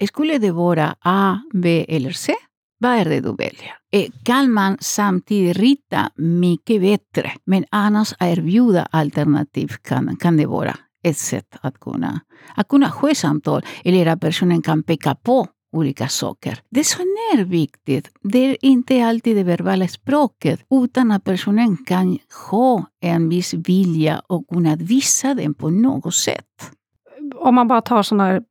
Skulle 0.07 0.37
A, 1.01 1.39
B 1.53 1.85
eller 1.87 2.11
C? 2.11 2.33
Vad 2.79 2.91
är 2.91 3.05
det 3.05 3.19
du 3.19 3.35
väljer? 3.35 3.73
Eh, 3.91 4.05
kan 4.23 4.51
rita 5.53 6.09
mycket 6.15 6.81
bättre, 6.81 7.31
men 7.45 7.65
annars 7.69 8.13
erbjuda 8.19 8.87
alternativ 8.91 9.67
kan, 9.67 10.15
kan 10.15 10.37
det 10.37 10.45
vara 10.45 10.77
ett 11.03 11.17
sätt 11.17 11.57
att 11.61 11.79
kunna, 11.79 12.19
att 12.55 12.67
kunna 12.67 12.87
ha 12.87 13.15
samtal 13.15 13.65
eller 13.83 14.05
att 14.05 14.21
personen 14.21 14.61
kan 14.61 14.83
olika 15.73 16.07
saker. 16.07 16.59
Det 16.69 16.83
som 16.83 17.01
är 17.33 17.43
viktigt, 17.43 18.09
det 18.21 18.39
är 18.39 18.57
inte 18.61 19.05
alltid 19.05 19.35
det 19.37 19.43
verbala 19.43 19.87
språket, 19.87 20.59
utan 20.71 21.11
att 21.11 21.23
personen 21.23 21.77
kan 21.77 22.17
ha 22.49 22.85
en 23.01 23.29
viss 23.29 23.53
vilja 23.53 24.21
och 24.27 24.47
kunna 24.47 24.75
visa 24.75 25.33
den 25.33 25.53
på 25.53 25.69
något 25.69 26.15
sätt. 26.15 26.71
Om 27.35 27.55
man 27.55 27.67
bara 27.67 27.81
tar 27.81 28.03
sån 28.03 28.19
här 28.19 28.43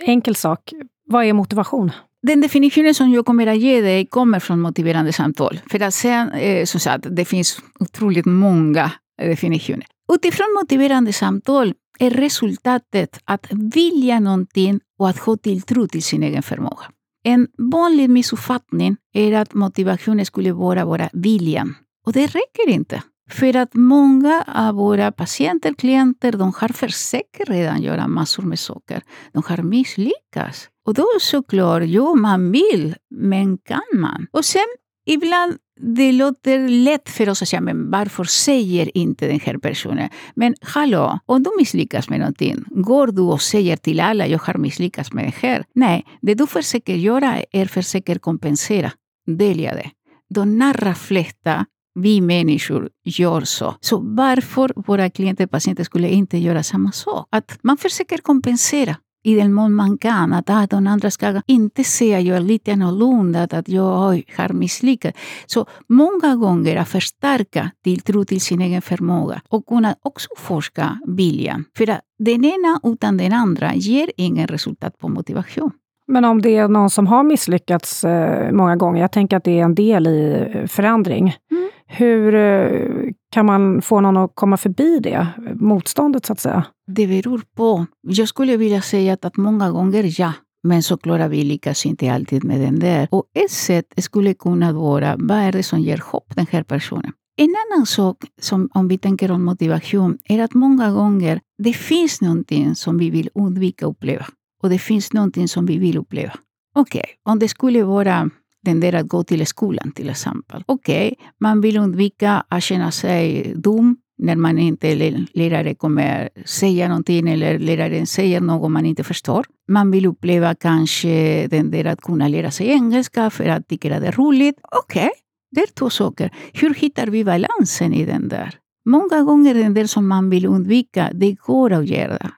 enkel 0.00 0.34
sak, 0.34 0.72
vad 1.06 1.24
är 1.24 1.32
motivation? 1.32 1.90
Den 2.22 2.40
definitionen 2.40 2.94
som 2.94 3.10
jag 3.10 3.26
kommer 3.26 3.46
att 3.46 3.58
ge 3.58 3.80
dig 3.80 4.06
kommer 4.06 4.40
från 4.40 4.60
motiverande 4.60 5.12
samtal. 5.12 5.60
För 5.70 5.82
att 5.82 5.94
sen, 5.94 6.30
eh, 6.32 6.64
som 6.64 6.80
sagt, 6.80 7.06
det 7.10 7.24
finns 7.24 7.58
otroligt 7.80 8.26
många 8.26 8.90
definitioner. 9.18 9.86
Utifrån 10.12 10.46
motiverande 10.60 11.12
samtal 11.12 11.74
är 11.98 12.10
resultatet 12.10 13.20
att 13.24 13.46
vilja 13.74 14.20
någonting 14.20 14.80
och 14.98 15.08
att 15.08 15.18
ha 15.18 15.36
tilltro 15.36 15.88
till 15.88 16.02
sin 16.02 16.22
egen 16.22 16.42
förmåga. 16.42 16.84
En 17.24 17.48
vanlig 17.58 18.10
missuppfattning 18.10 18.96
är 19.14 19.32
att 19.32 19.54
motivationen 19.54 20.26
skulle 20.26 20.52
vara 20.52 20.86
bara 20.86 21.08
viljan. 21.12 21.74
Och 22.06 22.12
det 22.12 22.26
räcker 22.26 22.68
inte. 22.68 23.02
För 23.30 23.56
att 23.56 23.74
många 23.74 24.44
av 24.46 24.74
våra 24.74 25.12
patienter, 25.12 25.74
klienter, 25.74 26.32
de 26.32 26.52
har 26.56 26.68
försökt 26.68 27.48
redan 27.48 27.82
göra 27.82 28.08
massor 28.08 28.42
med 28.42 28.58
saker. 28.58 29.02
De 29.32 29.42
har 29.46 29.62
misslyckats. 29.62 30.68
Och 30.86 30.94
då 30.94 31.06
såklart, 31.20 31.82
jo, 31.86 32.14
man 32.14 32.52
vill, 32.52 32.94
men 33.14 33.58
kan 33.58 34.00
man? 34.00 34.26
Och 34.32 34.44
sen 34.44 34.66
ibland 35.06 35.56
det 35.80 36.12
låter 36.12 36.68
lätt 36.68 37.08
för 37.08 37.28
oss 37.28 37.42
att 37.42 37.48
säga, 37.48 37.60
men 37.60 37.90
varför 37.90 38.24
säger 38.24 38.98
inte 38.98 39.26
den 39.26 39.40
här 39.40 39.58
personen? 39.58 40.08
Men 40.34 40.54
hallå, 40.60 41.18
om 41.26 41.42
du 41.42 41.50
misslyckas 41.58 42.08
med 42.08 42.18
någonting, 42.18 42.64
går 42.70 43.06
du 43.06 43.22
och 43.22 43.42
säger 43.42 43.76
till 43.76 44.00
alla, 44.00 44.26
jag 44.26 44.38
har 44.38 44.58
misslyckats 44.58 45.12
med 45.12 45.24
det 45.24 45.48
här? 45.48 45.64
Nej, 45.74 46.04
det 46.22 46.34
du 46.34 46.46
försöker 46.46 46.94
göra 46.94 47.42
är 47.52 47.66
försöker 47.66 48.18
kompensera, 48.18 48.92
dölja 49.26 49.74
det. 49.74 49.90
De 50.34 50.62
allra 50.62 50.94
flesta 50.94 51.66
vi 51.94 52.20
människor 52.20 52.88
gör 53.04 53.40
så. 53.40 53.74
Så 53.80 54.00
varför 54.02 54.72
våra 54.76 55.10
klienter 55.10 55.44
och 55.44 55.50
patienter 55.50 55.84
skulle 55.84 56.08
inte 56.08 56.38
göra 56.38 56.62
samma 56.62 56.92
sak? 56.92 57.28
Att 57.30 57.58
man 57.62 57.76
försöker 57.76 58.18
kompensera 58.18 58.96
i 59.24 59.34
den 59.34 59.52
mån 59.52 59.74
man 59.74 59.98
kan. 59.98 60.32
Att 60.32 60.50
ah, 60.50 60.66
de 60.70 60.86
andra 60.86 61.10
ska 61.10 61.42
inte 61.46 61.84
se 61.84 62.14
att 62.14 62.24
jag 62.24 62.36
är 62.36 62.40
lite 62.40 62.72
annorlunda, 62.72 63.42
att 63.42 63.68
jag 63.68 64.08
oj, 64.10 64.24
har 64.36 64.48
misslyckats. 64.48 65.18
Så 65.46 65.66
många 65.88 66.36
gånger 66.36 66.76
att 66.76 66.88
förstärka 66.88 67.70
tilltro 67.84 68.24
till 68.24 68.40
sin 68.40 68.60
egen 68.60 68.82
förmåga 68.82 69.40
och 69.48 69.66
kunna 69.66 69.94
också 70.02 70.28
forska 70.36 70.98
viljan. 71.06 71.64
För 71.76 71.90
att 71.90 72.00
den 72.18 72.44
ena 72.44 72.80
utan 72.82 73.16
den 73.16 73.32
andra 73.32 73.74
ger 73.74 74.10
ingen 74.16 74.46
resultat 74.46 74.98
på 74.98 75.08
motivation. 75.08 75.70
Men 76.06 76.24
om 76.24 76.42
det 76.42 76.56
är 76.56 76.68
någon 76.68 76.90
som 76.90 77.06
har 77.06 77.22
misslyckats 77.22 78.04
eh, 78.04 78.52
många 78.52 78.76
gånger, 78.76 79.00
jag 79.00 79.12
tänker 79.12 79.36
att 79.36 79.44
det 79.44 79.58
är 79.58 79.64
en 79.64 79.74
del 79.74 80.06
i 80.06 80.46
eh, 80.54 80.66
förändring. 80.66 81.36
Mm. 81.50 81.70
Hur 81.86 82.34
eh, 82.34 83.10
kan 83.34 83.46
man 83.46 83.82
få 83.82 84.00
någon 84.00 84.16
att 84.16 84.30
komma 84.34 84.56
förbi 84.56 84.98
det 84.98 85.28
motståndet, 85.54 86.26
så 86.26 86.32
att 86.32 86.40
säga? 86.40 86.64
Det 86.86 87.06
beror 87.06 87.42
på. 87.56 87.86
Jag 88.02 88.28
skulle 88.28 88.56
vilja 88.56 88.82
säga 88.82 89.12
att, 89.12 89.24
att 89.24 89.36
många 89.36 89.70
gånger 89.70 90.20
ja. 90.20 90.32
Men 90.62 90.82
såklart 90.82 91.30
vi 91.30 91.44
lyckas 91.44 91.86
inte 91.86 92.12
alltid 92.12 92.44
med 92.44 92.60
den 92.60 92.78
där. 92.78 93.08
Och 93.10 93.24
ett 93.34 93.50
sätt 93.50 93.86
skulle 93.96 94.34
kunna 94.34 94.72
vara, 94.72 95.16
vad 95.18 95.38
är 95.38 95.52
det 95.52 95.62
som 95.62 95.80
ger 95.80 96.02
hopp 96.04 96.36
den 96.36 96.46
här 96.50 96.62
personen? 96.62 97.12
En 97.36 97.54
annan 97.64 97.86
sak, 97.86 98.16
som 98.40 98.68
om 98.74 98.88
vi 98.88 98.98
tänker 98.98 99.30
om 99.30 99.44
motivation, 99.44 100.18
är 100.24 100.42
att 100.42 100.54
många 100.54 100.90
gånger 100.92 101.40
det 101.62 101.72
finns 101.72 102.20
någonting 102.20 102.74
som 102.74 102.98
vi 102.98 103.10
vill 103.10 103.28
undvika 103.34 103.86
att 103.86 103.90
uppleva. 103.90 104.26
Och 104.62 104.70
det 104.70 104.78
finns 104.78 105.12
någonting 105.12 105.48
som 105.48 105.66
vi 105.66 105.78
vill 105.78 105.98
uppleva. 105.98 106.32
Okej, 106.74 107.00
okay, 107.00 107.32
om 107.32 107.38
det 107.38 107.48
skulle 107.48 107.84
vara 107.84 108.30
den 108.64 108.80
där 108.80 108.92
att 108.92 109.08
gå 109.08 109.24
till 109.24 109.46
skolan 109.46 109.92
till 109.92 110.10
exempel. 110.10 110.62
Okej, 110.66 111.12
okay, 111.12 111.26
man 111.40 111.60
vill 111.60 111.76
undvika 111.76 112.44
att 112.48 112.62
känna 112.62 112.90
sig 112.90 113.52
dum 113.56 113.96
när 114.18 114.36
man 114.36 114.58
inte 114.58 114.94
lärare 115.32 115.74
kommer 115.74 116.28
säga 116.44 116.88
någonting 116.88 117.28
eller 117.28 117.58
läraren 117.58 118.06
säger 118.06 118.40
något 118.40 118.70
man 118.70 118.86
inte 118.86 119.04
förstår. 119.04 119.46
Man 119.68 119.90
vill 119.90 120.06
uppleva 120.06 120.54
kanske 120.54 121.46
den 121.46 121.70
där 121.70 121.84
att 121.84 122.00
kunna 122.00 122.28
lära 122.28 122.50
sig 122.50 122.68
engelska 122.68 123.30
för 123.30 123.44
att 123.44 123.68
tycka 123.68 123.96
att 123.96 124.02
det 124.02 124.08
är 124.08 124.12
roligt. 124.12 124.56
Okej, 124.62 125.00
okay, 125.00 125.10
det 125.50 125.60
är 125.60 125.66
två 125.66 125.90
saker. 125.90 126.30
Hur 126.52 126.74
hittar 126.74 127.06
vi 127.06 127.24
balansen 127.24 127.94
i 127.94 128.04
den 128.06 128.28
där? 128.28 128.54
Många 128.86 129.22
gånger 129.22 129.54
den 129.54 129.74
där 129.74 129.86
som 129.86 130.08
man 130.08 130.30
vill 130.30 130.46
undvika, 130.46 131.10
det 131.14 131.32
går 131.32 131.72
att 131.72 131.86
göra. 131.86 132.30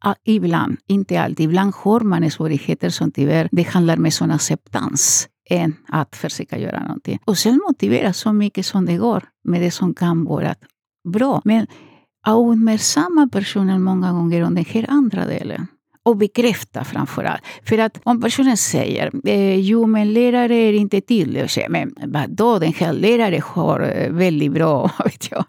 Ah, 0.00 0.14
ibland, 0.24 0.76
inte 0.86 1.20
alltid. 1.20 1.44
Ibland 1.44 1.74
har 1.74 2.00
man 2.00 2.30
svårigheter 2.30 2.90
som 2.90 3.12
tyvärr 3.12 3.48
det 3.52 3.62
handlar 3.62 3.96
med 3.96 4.12
sån 4.12 4.30
acceptans 4.30 5.28
än 5.50 5.76
att 5.88 6.16
försöka 6.16 6.58
göra 6.58 6.80
någonting. 6.80 7.18
Och 7.24 7.38
sen 7.38 7.60
motivera 7.68 8.12
så 8.12 8.32
mycket 8.32 8.66
som 8.66 8.86
det 8.86 8.96
går 8.96 9.24
med 9.44 9.60
det 9.60 9.70
som 9.70 9.94
kan 9.94 10.24
vara 10.24 10.54
bra. 11.08 11.42
Men 11.44 11.66
uppmärksamma 12.26 13.28
personen 13.32 13.82
många 13.82 14.12
gånger 14.12 14.42
om 14.44 14.54
den 14.54 14.64
här 14.64 14.86
andra 14.88 15.26
delen. 15.26 15.66
Och 16.04 16.16
bekräfta 16.16 16.84
framför 16.84 17.24
allt. 17.24 17.42
För 17.62 17.78
att 17.78 18.00
om 18.04 18.20
personen 18.20 18.56
säger 18.56 19.10
eh, 19.24 19.60
jo 19.60 19.86
men 19.86 20.12
lärare 20.12 20.54
är 20.54 20.72
inte 20.72 21.00
till. 21.00 21.42
Och 21.42 21.50
säger, 21.50 21.68
men 21.68 21.94
vadå, 22.06 22.58
den 22.58 22.72
här 22.72 22.92
läraren 22.92 23.42
har 23.44 23.80
eh, 23.80 24.12
väldigt 24.12 24.52
bra, 24.52 24.90
vet 25.04 25.30
jag, 25.30 25.44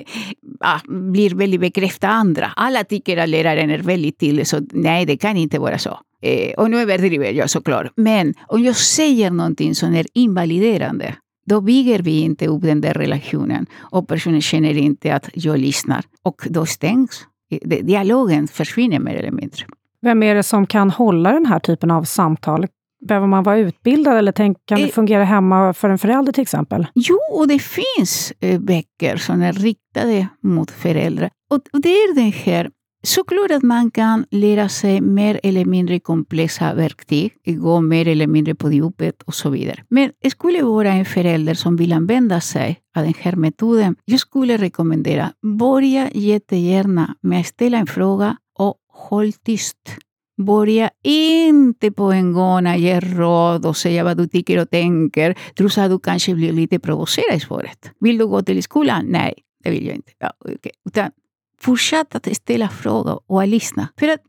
ah, 0.60 0.80
blir 0.88 1.34
väldigt 1.34 1.60
bekräftad 1.60 2.08
andra. 2.08 2.52
Alla 2.56 2.84
tycker 2.84 3.16
att 3.16 3.28
läraren 3.28 3.70
är 3.70 3.78
väldigt 3.78 4.18
till, 4.18 4.46
så 4.46 4.60
nej 4.72 5.06
det 5.06 5.16
kan 5.16 5.36
inte 5.36 5.58
vara 5.58 5.78
så. 5.78 5.98
Eh, 6.22 6.54
och 6.54 6.70
nu 6.70 6.80
överdriver 6.80 7.32
jag 7.32 7.50
såklart. 7.50 7.92
Men 7.96 8.34
om 8.48 8.62
jag 8.62 8.76
säger 8.76 9.30
någonting 9.30 9.74
som 9.74 9.94
är 9.94 10.06
invaliderande, 10.14 11.14
då 11.46 11.60
bygger 11.60 11.98
vi 11.98 12.20
inte 12.20 12.46
upp 12.46 12.62
den 12.62 12.80
där 12.80 12.94
relationen 12.94 13.66
och 13.78 14.08
personen 14.08 14.42
känner 14.42 14.76
inte 14.76 15.14
att 15.14 15.28
jag 15.34 15.58
lyssnar. 15.58 16.04
Och 16.22 16.46
då 16.50 16.66
stängs. 16.66 17.26
Eh, 17.50 17.84
dialogen 17.84 18.48
försvinner 18.48 18.98
mer 18.98 19.14
eller 19.14 19.30
mindre. 19.30 19.64
Vem 20.04 20.22
är 20.22 20.34
det 20.34 20.42
som 20.42 20.66
kan 20.66 20.90
hålla 20.90 21.32
den 21.32 21.46
här 21.46 21.58
typen 21.58 21.90
av 21.90 22.02
samtal? 22.02 22.66
Behöver 23.08 23.26
man 23.26 23.42
vara 23.42 23.58
utbildad 23.58 24.16
eller 24.16 24.32
tänk, 24.32 24.56
kan 24.64 24.78
det 24.78 24.84
Eh. 24.84 24.90
fungera 24.90 25.24
hemma 25.24 25.72
för 25.74 25.88
en 25.90 25.98
förälder 25.98 26.32
till 26.32 26.42
exempel? 26.42 26.86
Jo, 26.94 27.44
det 27.48 27.58
finns 27.58 28.32
eh, 28.40 28.60
böcker 28.60 29.16
som 29.16 29.42
är 29.42 29.52
riktade 29.52 30.28
mot 30.42 30.70
föräldrar. 30.70 31.30
Och, 31.50 31.80
det 31.82 31.88
är 31.88 32.14
det 32.14 32.20
här, 32.30 32.70
såklart 33.06 33.50
att 33.50 33.62
man 33.62 33.90
kan 33.90 34.24
lära 34.30 34.68
sig 34.68 35.00
mer 35.00 35.40
eller 35.42 35.64
mindre 35.64 36.00
komplexa 36.00 36.74
verktyg, 36.74 37.32
gå 37.46 37.80
mer 37.80 38.08
eller 38.08 38.26
mindre 38.26 38.54
på 38.54 38.72
djupet 38.72 39.22
och 39.22 39.34
så 39.34 39.50
vidare. 39.50 39.82
Men 39.90 40.10
skulle 40.30 40.62
vara 40.62 40.88
en 40.92 41.04
förälder 41.04 41.54
som 41.54 41.76
vill 41.76 41.92
använda 41.92 42.40
sig 42.40 42.80
av 42.96 43.02
den 43.04 43.14
här 43.20 43.36
metoden, 43.36 43.96
jag 44.04 44.20
skulle 44.20 44.56
rekommendera, 44.56 45.30
börja 45.58 46.10
jättegärna 46.14 47.14
med 47.20 47.40
att 47.40 47.46
ställa 47.46 47.78
en 47.78 47.86
fråga 47.86 48.36
håll 48.94 49.32
tyst. 49.32 49.96
Börja 50.46 50.90
inte 51.04 51.90
på 51.92 52.12
en 52.12 52.32
gång 52.32 52.66
att 52.66 52.78
ge 52.78 53.00
råd 53.00 53.66
och 53.66 53.76
säga 53.76 54.04
vad 54.04 54.16
du 54.16 54.28
tycker 54.28 54.58
och 54.58 54.70
tänker, 54.70 55.38
trots 55.56 55.78
att 55.78 55.90
du 55.90 55.98
kanske 55.98 56.34
blir 56.34 56.52
lite 56.52 56.78
provocerad 56.78 57.36
i 57.36 57.40
svaret. 57.40 57.90
Vill 58.00 58.18
du 58.18 58.26
gå 58.26 58.42
till 58.42 58.62
skolan? 58.62 59.04
Nej, 59.08 59.34
det 59.64 59.70
vill 59.70 59.86
jag 59.86 59.96
inte. 59.96 60.12
Ja, 60.18 60.32
okay. 60.40 60.72
Utan 60.86 61.10
fortsätt 61.60 62.14
att 62.14 62.36
ställa 62.36 62.68
frågor 62.68 63.20
och 63.26 63.42
att 63.42 63.48
lyssna. 63.48 63.88
För 63.98 64.08
att 64.08 64.20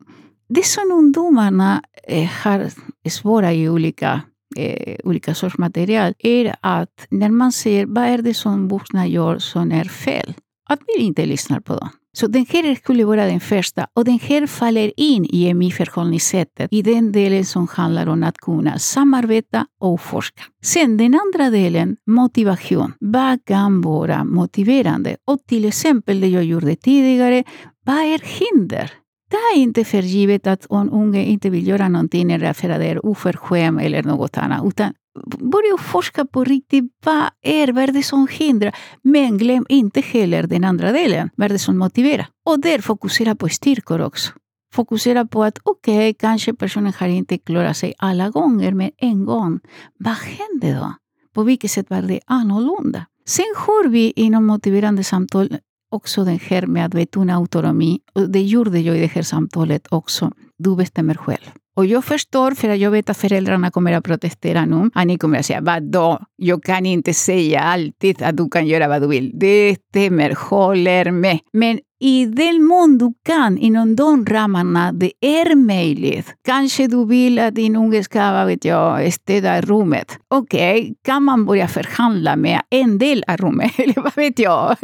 det 0.49 0.65
som 0.65 0.91
ungdomarna 0.91 1.83
eh, 2.03 2.29
har 2.29 2.69
svåra 3.09 3.53
i 3.53 3.69
olika, 3.69 4.21
eh, 4.57 4.97
olika 5.03 5.33
sorts 5.33 5.57
material 5.57 6.13
är 6.19 6.55
att 6.61 7.07
när 7.09 7.29
man 7.29 7.51
ser 7.51 7.85
vad 7.85 8.03
är 8.03 8.17
det 8.17 8.33
som 8.33 8.67
vuxna 8.67 9.07
gör 9.07 9.37
som 9.37 9.71
är 9.71 9.83
fel, 9.83 10.33
att 10.69 10.79
vi 10.87 11.03
inte 11.03 11.25
lyssnar 11.25 11.59
på 11.59 11.75
dem. 11.75 11.89
Så 12.17 12.27
den 12.27 12.45
här 12.49 12.75
skulle 12.75 13.05
vara 13.05 13.25
den 13.25 13.39
första 13.39 13.87
och 13.93 14.05
den 14.05 14.19
här 14.19 14.47
faller 14.47 14.91
in 14.97 15.25
i 15.25 15.53
MI-förhållningssättet 15.53 16.73
i 16.73 16.81
den 16.81 17.11
delen 17.11 17.45
som 17.45 17.67
handlar 17.67 18.07
om 18.07 18.23
att 18.23 18.37
kunna 18.37 18.79
samarbeta 18.79 19.67
och 19.79 20.01
forska. 20.01 20.43
Sen 20.63 20.97
den 20.97 21.19
andra 21.25 21.49
delen, 21.49 21.97
motivation. 22.07 22.93
Vad 22.99 23.45
kan 23.45 23.81
vara 23.81 24.23
motiverande? 24.23 25.15
Och 25.27 25.39
till 25.47 25.65
exempel 25.65 26.21
det 26.21 26.27
jag 26.27 26.43
gjorde 26.43 26.75
tidigare, 26.75 27.43
vad 27.85 27.97
är 27.97 28.21
hinder? 28.39 28.91
Det 29.29 29.37
är 29.37 29.57
inte 29.57 29.85
för 29.85 30.01
givet 30.01 30.47
att 30.47 30.71
en 30.71 30.89
unge 30.89 31.23
inte 31.23 31.49
vill 31.49 31.67
göra 31.67 31.89
någonting 31.89 32.31
eller 32.31 32.53
för 32.53 32.69
att 32.69 32.79
det 32.79 32.85
är 32.85 33.05
oförskämt 33.05 33.81
eller 33.81 34.03
något 34.03 34.37
annat, 34.37 34.65
utan 34.65 34.93
börja 35.25 35.77
forska 35.77 36.25
på 36.25 36.43
riktigt 36.43 36.91
vad 37.05 37.23
är, 37.41 37.71
vad 37.71 37.83
är 37.83 37.87
det 37.87 38.03
som 38.03 38.27
hindrar. 38.31 38.75
Men 39.01 39.37
glöm 39.37 39.65
inte 39.69 40.01
heller 40.01 40.43
den 40.43 40.63
andra 40.63 40.91
delen, 40.91 41.29
vad 41.35 41.45
är 41.45 41.49
det 41.49 41.59
som 41.59 41.77
motiverar. 41.77 42.27
Och 42.45 42.59
där 42.59 42.79
fokusera 42.79 43.35
på 43.35 43.49
styrkor 43.49 44.01
också. 44.01 44.31
Fokusera 44.73 45.25
på 45.25 45.43
att 45.43 45.59
okej, 45.63 45.95
okay, 45.95 46.13
kanske 46.13 46.53
personen 46.53 46.93
har 46.97 47.07
inte 47.07 47.37
klarat 47.37 47.77
sig 47.77 47.93
alla 47.97 48.29
gånger, 48.29 48.71
men 48.71 48.91
en 48.97 49.25
gång. 49.25 49.59
Vad 49.99 50.13
hände 50.13 50.79
då? 50.79 50.93
På 51.33 51.43
vilket 51.43 51.71
sätt 51.71 51.89
var 51.89 52.01
det 52.01 52.19
annorlunda? 52.25 53.05
Sen 53.25 53.53
har 53.57 53.87
vi 53.87 54.13
inom 54.15 54.45
motiverande 54.45 55.03
samtal 55.03 55.57
också 55.91 56.23
den 56.23 56.39
här 56.39 56.67
med 56.67 56.85
att 56.85 56.91
betona 56.91 57.35
autonomi. 57.35 57.99
Det 58.27 58.41
gjorde 58.41 58.79
jag 58.79 58.97
i 58.97 59.01
det 59.01 59.07
här 59.07 59.21
samtalet 59.21 59.87
också. 59.89 60.31
Du 60.57 60.75
bestämmer 60.75 61.15
själv. 61.15 61.51
Jag 61.75 62.05
förstår, 62.05 62.51
för 62.51 62.69
att 62.69 62.77
jag 62.77 62.91
vet 62.91 63.09
att 63.09 63.17
föräldrarna 63.17 63.71
kommer 63.71 63.93
att 63.93 64.03
protestera 64.03 64.65
nu, 64.65 64.89
att 64.93 65.07
ni 65.07 65.17
kommer 65.17 65.39
att 65.39 65.45
säga 65.45 65.61
vadå, 65.61 66.19
jag 66.35 66.63
kan 66.63 66.85
inte 66.85 67.13
säga 67.13 67.59
alltid 67.61 68.21
att 68.21 68.37
du 68.37 68.49
kan 68.49 68.67
göra 68.67 68.87
vad 68.87 69.01
du 69.01 69.07
vill. 69.07 69.31
Det 69.39 69.75
stämmer, 69.89 70.35
håller 70.49 71.11
med. 71.11 71.39
Men 71.53 71.79
i 71.99 72.25
den 72.25 72.63
mån 72.63 72.97
du 72.97 73.13
kan, 73.25 73.57
inom 73.57 73.95
de 73.95 74.25
ramarna 74.25 74.91
det 74.91 75.11
är 75.21 75.55
möjligt. 75.55 76.35
Kanske 76.45 76.87
du 76.87 77.05
vill 77.05 77.39
att 77.39 77.55
din 77.55 77.75
unge 77.75 78.03
ska, 78.03 78.31
vad 78.31 78.47
vet 78.47 78.65
jag, 78.65 79.13
städa 79.13 79.61
rummet. 79.61 80.17
Okej, 80.27 80.81
okay, 80.81 80.93
kan 81.05 81.23
man 81.23 81.45
börja 81.45 81.67
förhandla 81.67 82.35
med 82.35 82.61
en 82.69 82.97
del 82.97 83.23
av 83.27 83.37
rummet? 83.37 83.71
Eller 83.79 84.01
vad 84.01 84.15
vet 84.15 84.39
jag? 84.39 84.75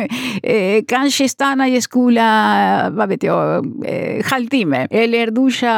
Eh, 0.43 0.83
kanske 0.87 1.29
stanna 1.29 1.67
i 1.67 1.81
skolan 1.81 2.95
vad 2.95 3.09
vet 3.09 3.23
jag, 3.23 3.65
eh, 3.85 4.25
halvtimme. 4.25 4.87
Eller 4.91 5.31
duscha, 5.31 5.73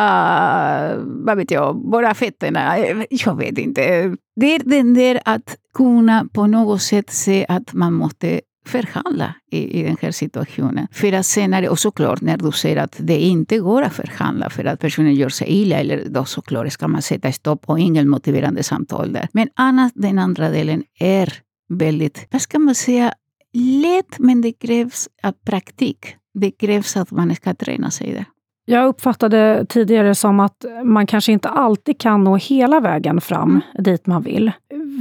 vad 1.26 1.38
vet 1.38 1.52
jag, 1.52 1.90
bara 1.92 2.14
fötterna. 2.14 2.78
Eh, 2.78 2.98
jag 3.10 3.38
vet 3.38 3.58
inte. 3.58 4.16
Det 4.36 4.56
är 4.56 4.60
den 4.60 4.94
där 4.94 5.20
att 5.26 5.58
kunna 5.74 6.28
på 6.34 6.48
något 6.48 6.82
sätt 6.82 7.10
se 7.10 7.46
att 7.50 7.74
man 7.74 7.94
måste 7.94 8.42
förhandla 8.66 9.36
i, 9.52 9.80
i 9.80 9.84
den 9.84 9.98
här 10.02 10.12
situationen. 10.12 10.88
För 10.92 11.14
att 11.14 11.26
senare, 11.26 11.70
och 11.70 11.80
såklart 11.80 12.22
när 12.22 12.38
du 12.38 12.52
ser 12.52 12.78
att 12.78 12.96
det 13.00 13.20
inte 13.20 13.60
går 13.60 13.82
att 13.82 13.94
förhandla 13.94 14.50
för 14.50 14.66
att 14.66 14.80
personen 14.80 15.16
gör 15.16 15.30
sig 15.30 15.48
illa, 15.48 15.76
eller 15.76 16.04
då 16.10 16.26
såklart 16.26 16.72
ska 16.72 16.88
man 16.88 17.02
sätta 17.02 17.32
stopp 17.32 17.64
och 17.66 17.80
ingen 17.80 18.10
motiverande 18.10 18.64
samtal 18.64 19.14
där. 19.14 19.28
Men 19.32 19.50
annars, 19.56 19.92
den 19.96 20.20
andra 20.20 20.50
delen 20.50 20.84
är 21.00 21.34
väldigt, 21.70 22.28
vad 22.32 22.42
ska 22.42 22.60
man 22.60 22.76
säga, 22.76 23.14
lätt 23.54 24.20
men 24.20 24.42
det 24.42 24.52
krävs 24.52 25.10
praktik. 25.46 26.16
Det 26.34 26.52
krävs 26.52 26.98
att 26.98 27.12
man 27.12 27.36
ska 27.36 27.54
träna 27.54 27.92
sig 27.92 28.12
där. 28.14 28.26
Jag 28.66 28.88
uppfattade 28.88 29.66
tidigare 29.70 30.16
som 30.16 30.40
att 30.40 30.66
man 30.84 31.08
kanske 31.08 31.32
inte 31.32 31.50
alltid 31.50 32.00
kan 32.00 32.24
nå 32.24 32.36
hela 32.36 32.80
vägen 32.80 33.22
fram 33.22 33.50
mm. 33.50 33.84
dit 33.84 34.08
man 34.08 34.22
vill. 34.22 34.52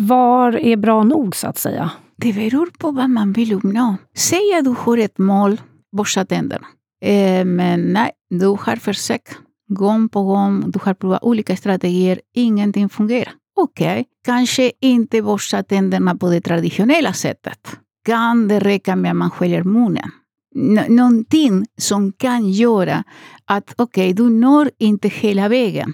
Var 0.08 0.56
är 0.56 0.76
bra 0.76 1.04
nog, 1.04 1.36
så 1.36 1.46
att 1.46 1.58
säga? 1.58 1.90
Det 2.16 2.32
beror 2.32 2.70
på 2.78 2.90
vad 2.90 3.10
man 3.10 3.32
vill 3.32 3.52
uppnå. 3.52 3.96
Säg 4.14 4.54
att 4.58 4.64
du 4.64 4.74
har 4.78 4.98
ett 4.98 5.18
mål, 5.18 5.60
borsta 5.96 6.24
tänderna. 6.24 6.66
Eh, 7.04 7.44
men 7.44 7.92
nej, 7.92 8.10
du 8.30 8.46
har 8.46 8.76
försökt 8.76 9.38
gång 9.68 10.08
på 10.08 10.22
gång, 10.22 10.70
du 10.70 10.78
har 10.82 10.94
provat 10.94 11.22
olika 11.22 11.56
strategier, 11.56 12.20
ingenting 12.34 12.88
fungerar. 12.88 13.32
Okej, 13.56 13.92
okay. 13.92 14.04
kanske 14.24 14.72
inte 14.80 15.22
borsta 15.22 15.62
tänderna 15.62 16.16
på 16.16 16.30
det 16.30 16.40
traditionella 16.40 17.12
sättet. 17.12 17.78
Kan 18.04 18.48
det 18.48 18.58
räcka 18.58 18.96
med 18.96 19.10
att 19.10 19.16
man 19.16 19.30
sköljer 19.30 19.64
munnen? 19.64 20.10
N 20.54 20.80
någonting 20.88 21.66
som 21.78 22.12
kan 22.12 22.48
göra 22.50 23.04
att 23.44 23.74
okej, 23.76 24.12
okay, 24.12 24.12
du 24.12 24.30
når 24.30 24.70
inte 24.78 25.08
hela 25.08 25.48
vägen, 25.48 25.92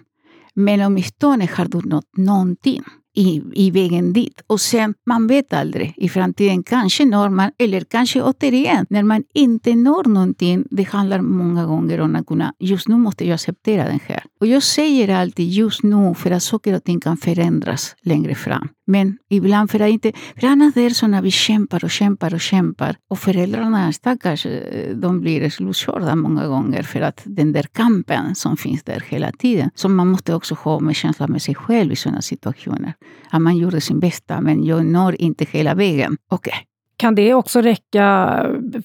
men 0.54 0.80
åtminstone 0.80 1.48
har 1.56 1.64
du 1.64 1.80
nått 1.80 2.16
någonting 2.16 2.84
i, 3.18 3.42
i 3.52 3.70
vägen 3.70 4.12
dit. 4.12 4.42
Och 4.46 4.60
sen, 4.60 4.94
man 5.06 5.26
vet 5.26 5.52
aldrig. 5.52 5.94
I 5.96 6.08
framtiden 6.08 6.62
kanske 6.62 7.04
når 7.04 7.28
man, 7.28 7.50
eller 7.58 7.80
kanske 7.80 8.22
återigen, 8.22 8.86
när 8.90 9.02
man 9.02 9.24
inte 9.34 9.74
når 9.74 10.04
någonting, 10.04 10.64
det 10.70 10.88
handlar 10.88 11.20
många 11.20 11.66
gånger 11.66 12.00
om 12.00 12.16
att 12.16 12.26
kunna, 12.26 12.54
just 12.58 12.88
nu 12.88 12.96
måste 12.96 13.24
jag 13.24 13.34
acceptera 13.34 13.84
den 13.84 14.00
här. 14.06 14.22
Och 14.40 14.46
jag 14.46 14.62
säger 14.62 15.08
alltid 15.08 15.48
just 15.48 15.82
nu, 15.82 16.14
för 16.14 16.30
att 16.30 16.42
saker 16.42 16.74
och 16.74 16.84
ting 16.84 17.00
kan 17.00 17.16
förändras 17.16 17.96
längre 18.02 18.34
fram. 18.34 18.68
Men 18.86 19.18
ibland 19.30 19.70
för 19.70 19.80
att 19.80 19.90
inte, 19.90 20.12
för 20.40 20.46
annars 20.46 20.76
är 20.76 20.88
det 20.88 20.94
så 20.94 21.06
när 21.06 21.22
vi 21.22 21.30
kämpar 21.30 21.84
och 21.84 21.90
kämpar 21.90 22.34
och 22.34 22.40
kämpar 22.40 22.96
och 23.10 23.18
föräldrarna, 23.18 23.92
stackars, 23.92 24.46
de 24.94 25.20
blir 25.20 25.50
slutkörda 25.50 26.16
många 26.16 26.46
gånger 26.46 26.82
för 26.82 27.00
att 27.00 27.22
den 27.24 27.52
där 27.52 27.62
kampen 27.72 28.34
som 28.34 28.56
finns 28.56 28.82
där 28.82 29.04
hela 29.08 29.32
tiden, 29.32 29.70
som 29.74 29.96
man 29.96 30.08
måste 30.08 30.34
också 30.34 30.54
ha 30.54 30.80
med 30.80 30.96
känsla 30.96 31.26
med 31.26 31.42
sig 31.42 31.54
själv 31.54 31.92
i 31.92 31.96
sådana 31.96 32.22
situationer. 32.22 32.94
Att 33.30 33.42
man 33.42 33.56
gjorde 33.56 33.80
sin 33.80 34.00
bästa, 34.00 34.40
men 34.40 34.64
jag 34.64 34.86
når 34.86 35.14
inte 35.20 35.44
hela 35.44 35.74
vägen. 35.74 36.16
Okej. 36.30 36.50
Okay. 36.50 36.64
Kan 36.96 37.14
det 37.14 37.34
också 37.34 37.60
räcka 37.60 38.06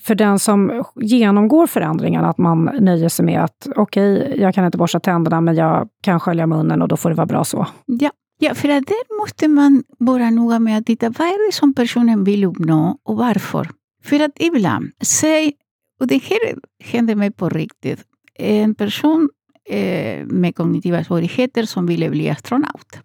för 0.01 0.15
den 0.15 0.39
som 0.39 0.83
genomgår 0.95 1.67
förändringarna, 1.67 2.29
att 2.29 2.37
man 2.37 2.63
nöjer 2.79 3.09
sig 3.09 3.25
med 3.25 3.43
att 3.43 3.67
okej, 3.75 4.21
okay, 4.21 4.41
jag 4.41 4.55
kan 4.55 4.65
inte 4.65 4.77
borsta 4.77 4.99
tänderna, 4.99 5.41
men 5.41 5.55
jag 5.55 5.87
kan 6.01 6.19
skölja 6.19 6.47
munnen 6.47 6.81
och 6.81 6.87
då 6.87 6.97
får 6.97 7.09
det 7.09 7.15
vara 7.15 7.25
bra 7.25 7.43
så? 7.43 7.67
Ja, 7.85 8.09
Ja, 8.39 8.55
för 8.55 8.69
att 8.69 8.87
där 8.87 9.19
måste 9.21 9.47
man 9.47 9.83
vara 9.97 10.29
noga 10.29 10.59
med 10.59 10.77
att 10.77 10.85
titta 10.85 11.09
vad 11.09 11.27
är 11.27 11.47
det 11.47 11.53
som 11.53 11.73
personen 11.73 12.23
vill 12.23 12.43
uppnå 12.43 12.97
och 13.03 13.17
varför. 13.17 13.69
För 14.03 14.19
att 14.19 14.31
ibland, 14.39 14.91
säg, 15.01 15.53
och 15.99 16.07
det 16.07 16.23
här 16.23 16.55
händer 16.83 17.15
mig 17.15 17.31
på 17.31 17.49
riktigt, 17.49 17.99
en 18.39 18.75
person 18.75 19.29
eh, 19.69 20.25
med 20.25 20.55
kognitiva 20.55 21.03
svårigheter 21.03 21.63
som 21.63 21.85
ville 21.85 22.09
bli 22.09 22.29
astronaut. 22.29 22.99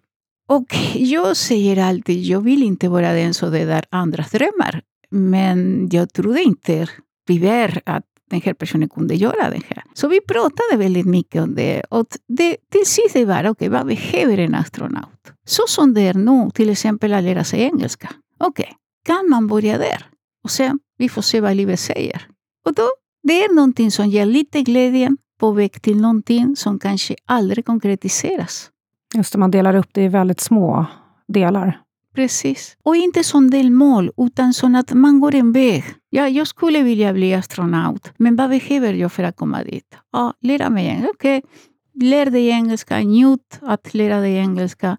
Och 0.49 0.75
jag 0.95 1.37
säger 1.37 1.77
alltid, 1.77 2.23
jag 2.23 2.41
vill 2.41 2.63
inte 2.63 2.89
vara 2.89 3.13
den 3.13 3.33
som 3.33 3.51
dödar 3.51 3.85
andras 3.89 4.31
drömmar. 4.31 4.81
Men 5.09 5.89
jag 5.91 6.13
trodde 6.13 6.41
inte, 6.41 6.87
tyvärr, 7.27 7.81
att 7.85 8.05
den 8.29 8.41
här 8.41 8.53
personen 8.53 8.89
kunde 8.89 9.15
göra 9.15 9.49
det 9.49 9.61
här. 9.67 9.83
Så 9.93 10.07
vi 10.07 10.21
pratade 10.21 10.77
väldigt 10.77 11.05
mycket 11.05 11.43
om 11.43 11.55
det. 11.55 11.83
Och 11.89 12.07
det, 12.27 12.57
till 12.71 12.85
sist 12.85 13.13
det 13.13 13.25
var, 13.25 13.39
okej, 13.39 13.49
okay, 13.49 13.69
vad 13.69 13.87
behöver 13.87 14.37
en 14.37 14.55
astronaut? 14.55 15.33
Så 15.45 15.63
som 15.67 15.93
det 15.93 16.01
är 16.01 16.13
nu, 16.13 16.51
till 16.53 16.69
exempel 16.69 17.13
att 17.13 17.23
lära 17.23 17.43
sig 17.43 17.61
engelska. 17.61 18.09
Okej, 18.39 18.63
okay, 18.63 18.75
kan 19.05 19.29
man 19.29 19.47
börja 19.47 19.77
där? 19.77 20.05
Och 20.43 20.51
sen, 20.51 20.79
vi 20.97 21.09
får 21.09 21.21
se 21.21 21.41
vad 21.41 21.55
livet 21.55 21.79
säger. 21.79 22.27
Och 22.65 22.73
då, 22.73 22.89
det 23.23 23.43
är 23.43 23.55
någonting 23.55 23.91
som 23.91 24.07
ger 24.07 24.25
lite 24.25 24.61
glädje 24.61 25.09
på 25.39 25.51
väg 25.51 25.81
till 25.81 26.01
någonting 26.01 26.55
som 26.55 26.79
kanske 26.79 27.15
aldrig 27.25 27.65
konkretiseras. 27.65 28.69
Just 29.15 29.33
det, 29.33 29.39
man 29.39 29.51
delar 29.51 29.75
upp 29.75 29.89
det 29.91 30.03
i 30.03 30.07
väldigt 30.07 30.39
små 30.39 30.85
delar. 31.27 31.81
Precis. 32.15 32.77
Och 32.83 32.95
inte 32.95 33.23
som 33.23 33.49
delmål, 33.49 34.11
utan 34.17 34.53
som 34.53 34.75
att 34.75 34.93
man 34.93 35.19
går 35.19 35.35
en 35.35 35.51
väg. 35.51 35.83
Ja, 36.09 36.27
jag 36.27 36.47
skulle 36.47 36.83
vilja 36.83 37.13
bli 37.13 37.33
astronaut, 37.33 38.11
men 38.17 38.35
vad 38.35 38.49
behöver 38.49 38.93
jag 38.93 39.11
för 39.11 39.23
att 39.23 39.35
komma 39.35 39.63
dit? 39.63 39.95
Ja, 40.11 40.33
lära 40.41 40.69
mig. 40.69 40.85
engelska. 40.85 41.11
Okej, 41.11 41.37
okay. 41.37 42.09
lär 42.09 42.25
dig 42.25 42.49
engelska, 42.49 42.99
njut 42.99 43.59
att 43.61 43.93
lära 43.93 44.19
dig 44.19 44.35
engelska 44.35 44.97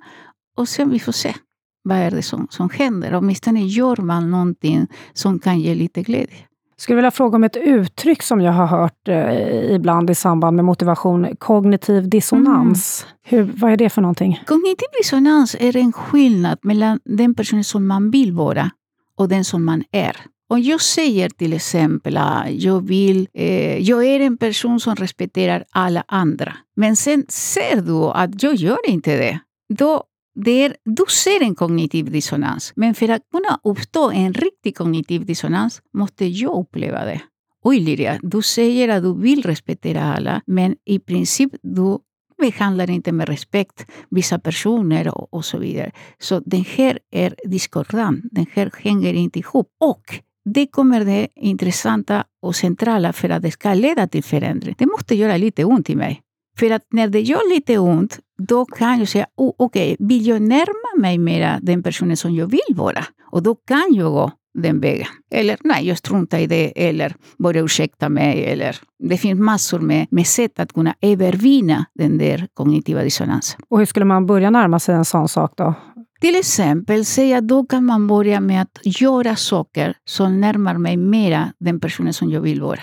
och 0.56 0.68
sen 0.68 0.90
vi 0.90 0.98
får 0.98 1.12
se 1.12 1.34
vad 1.82 1.98
är 1.98 2.10
det 2.10 2.22
som, 2.22 2.46
som 2.50 2.70
händer. 2.70 3.14
Åtminstone 3.14 3.66
gör 3.66 3.96
man 3.96 4.30
någonting 4.30 4.86
som 5.12 5.38
kan 5.38 5.60
ge 5.60 5.74
lite 5.74 6.02
glädje 6.02 6.36
skulle 6.80 6.96
vilja 6.96 7.10
fråga 7.10 7.36
om 7.36 7.44
ett 7.44 7.56
uttryck 7.56 8.22
som 8.22 8.40
jag 8.40 8.52
har 8.52 8.66
hört 8.66 9.08
eh, 9.08 9.74
ibland 9.74 10.10
i 10.10 10.14
samband 10.14 10.56
med 10.56 10.64
motivation, 10.64 11.36
kognitiv 11.38 12.08
dissonans. 12.08 13.06
Mm. 13.06 13.16
Hur, 13.22 13.52
vad 13.56 13.72
är 13.72 13.76
det 13.76 13.90
för 13.90 14.02
någonting? 14.02 14.42
Kognitiv 14.46 14.88
dissonans 14.98 15.56
är 15.60 15.76
en 15.76 15.92
skillnad 15.92 16.58
mellan 16.62 17.00
den 17.04 17.34
personen 17.34 17.64
som 17.64 17.86
man 17.86 18.10
vill 18.10 18.32
vara 18.32 18.70
och 19.16 19.28
den 19.28 19.44
som 19.44 19.64
man 19.64 19.84
är. 19.92 20.16
Om 20.48 20.62
jag 20.62 20.80
säger 20.80 21.28
till 21.28 21.52
exempel 21.52 22.16
att 22.16 22.50
jag, 22.50 22.86
vill, 22.86 23.28
eh, 23.34 23.78
jag 23.78 24.04
är 24.04 24.20
en 24.20 24.38
person 24.38 24.80
som 24.80 24.96
respekterar 24.96 25.64
alla 25.70 26.04
andra, 26.08 26.52
men 26.76 26.96
sen 26.96 27.24
ser 27.28 27.80
du 27.80 28.04
att 28.04 28.42
jag 28.42 28.54
gör 28.54 28.88
inte 28.88 29.16
det, 29.16 29.40
då 29.74 30.04
där 30.34 30.76
du 30.84 31.04
ser 31.08 31.42
en 31.42 31.54
kognitiv 31.54 32.10
dissonans. 32.10 32.72
Men 32.76 32.94
för 32.94 33.08
att 33.08 33.22
kunna 33.32 33.60
uppstå 33.64 34.10
en 34.10 34.34
riktig 34.34 34.76
kognitiv 34.76 35.26
dissonans 35.26 35.82
måste 35.92 36.26
jag 36.26 36.60
uppleva 36.60 37.04
det. 37.04 37.20
Oj 37.62 37.80
Liria, 37.80 38.18
du 38.22 38.42
säger 38.42 38.88
att 38.88 39.02
du 39.02 39.14
vill 39.14 39.42
respektera 39.42 40.02
alla, 40.02 40.42
men 40.46 40.76
i 40.84 40.98
princip 40.98 41.52
du 41.62 41.98
behandlar 42.40 42.90
inte 42.90 43.12
med 43.12 43.28
respekt 43.28 43.86
vissa 44.10 44.38
personer 44.38 45.14
och, 45.18 45.34
och 45.34 45.44
så 45.44 45.58
vidare. 45.58 45.90
Så 46.18 46.40
den 46.40 46.64
här 46.76 46.98
är 47.10 47.34
diskordant, 47.44 48.24
den 48.32 48.46
här 48.52 48.70
hänger 48.78 49.14
inte 49.14 49.38
ihop. 49.38 49.68
Och 49.80 50.02
det 50.44 50.66
kommer 50.66 51.04
det 51.04 51.28
intressanta 51.36 52.24
och 52.42 52.56
centrala 52.56 53.12
för 53.12 53.28
att 53.28 53.42
det 53.42 53.50
ska 53.50 53.74
leda 53.74 54.06
till 54.06 54.24
förändring. 54.24 54.74
Det 54.78 54.86
måste 54.86 55.14
göra 55.14 55.36
lite 55.36 55.64
ont 55.64 55.90
i 55.90 55.96
mig. 55.96 56.22
För 56.58 56.70
att 56.70 56.82
när 56.92 57.08
det 57.08 57.20
gör 57.20 57.54
lite 57.54 57.78
ont, 57.78 58.18
då 58.48 58.64
kan 58.64 58.98
jag 58.98 59.08
säga, 59.08 59.26
oh, 59.36 59.52
okej, 59.58 59.94
okay, 59.94 60.06
vill 60.08 60.26
jag 60.26 60.42
närma 60.42 61.00
mig 61.00 61.18
mera 61.18 61.58
den 61.62 61.82
personen 61.82 62.16
som 62.16 62.34
jag 62.34 62.46
vill 62.46 62.76
vara? 62.76 63.04
Och 63.32 63.42
då 63.42 63.54
kan 63.54 63.94
jag 63.94 64.12
gå 64.12 64.30
den 64.54 64.80
vägen. 64.80 65.06
Eller 65.30 65.56
nej, 65.64 65.88
jag 65.88 65.98
struntar 65.98 66.38
i 66.38 66.46
det, 66.46 66.88
eller 66.88 67.14
börja 67.38 67.62
ursäkta 67.62 68.08
mig. 68.08 68.44
Eller, 68.44 68.76
det 69.08 69.16
finns 69.16 69.40
massor 69.40 69.78
med, 69.80 70.06
med 70.10 70.26
sätt 70.26 70.60
att 70.60 70.72
kunna 70.72 70.94
övervinna 71.00 71.86
den 71.94 72.18
där 72.18 72.48
kognitiva 72.54 73.02
dissonansen. 73.02 73.60
Och 73.68 73.78
hur 73.78 73.86
skulle 73.86 74.04
man 74.04 74.26
börja 74.26 74.50
närma 74.50 74.78
sig 74.78 74.94
en 74.94 75.04
sån 75.04 75.28
sak 75.28 75.52
då? 75.56 75.74
Till 76.20 76.36
exempel, 76.36 77.04
säga 77.04 77.40
då 77.40 77.64
kan 77.64 77.84
man 77.84 78.06
börja 78.06 78.40
med 78.40 78.62
att 78.62 79.00
göra 79.00 79.36
saker 79.36 79.94
som 80.04 80.40
närmar 80.40 80.78
mig 80.78 80.96
mera 80.96 81.52
den 81.60 81.80
personen 81.80 82.12
som 82.12 82.30
jag 82.30 82.40
vill 82.40 82.62
vara. 82.62 82.80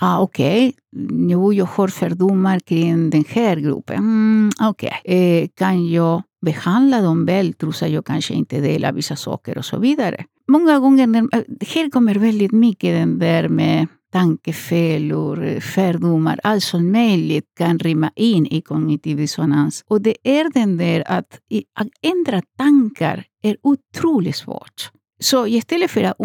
Ah, 0.00 0.20
Okej, 0.20 0.68
okay. 0.68 1.30
jo, 1.30 1.52
jag 1.52 1.64
har 1.64 1.88
fördomar 1.88 2.58
kring 2.58 3.10
den 3.10 3.24
här 3.28 3.56
gruppen. 3.56 3.96
Mm, 3.98 4.50
okay. 4.70 4.90
eh, 5.04 5.48
kan 5.54 5.88
jag 5.90 6.22
behandla 6.46 7.00
dem 7.00 7.24
väl 7.24 7.52
trots 7.52 7.82
att 7.82 7.90
jag 7.90 8.06
kanske 8.06 8.34
inte 8.34 8.60
delar 8.60 8.92
vissa 8.92 9.16
saker 9.16 9.58
och 9.58 9.64
så 9.64 9.78
vidare. 9.78 10.24
Många 10.48 10.78
gånger, 10.78 11.16
eh, 11.16 11.42
här 11.74 11.90
kommer 11.90 12.14
väldigt 12.14 12.52
mycket 12.52 12.94
den 12.94 13.18
där 13.18 13.48
med 13.48 13.86
tankefällor, 14.12 15.44
eh, 15.44 15.60
fördomar, 15.60 16.40
allt 16.42 16.64
som 16.64 16.92
möjligt 16.92 17.44
kan 17.58 17.78
rymma 17.78 18.10
in 18.16 18.46
i 18.46 18.60
kognitiv 18.60 19.16
dissonans. 19.16 19.84
Och 19.88 20.02
det 20.02 20.16
är 20.22 20.52
den 20.54 20.76
där 20.76 21.04
att, 21.06 21.40
att 21.74 21.88
ändra 22.02 22.42
tankar 22.58 23.24
är 23.42 23.56
otroligt 23.62 24.36
svårt. 24.36 24.90
Så 25.20 25.46
istället 25.46 25.90
för 25.90 26.02
att 26.02 26.16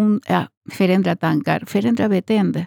förändra 0.72 1.16
tankar, 1.16 1.64
förändra 1.66 2.08
beteende 2.08 2.66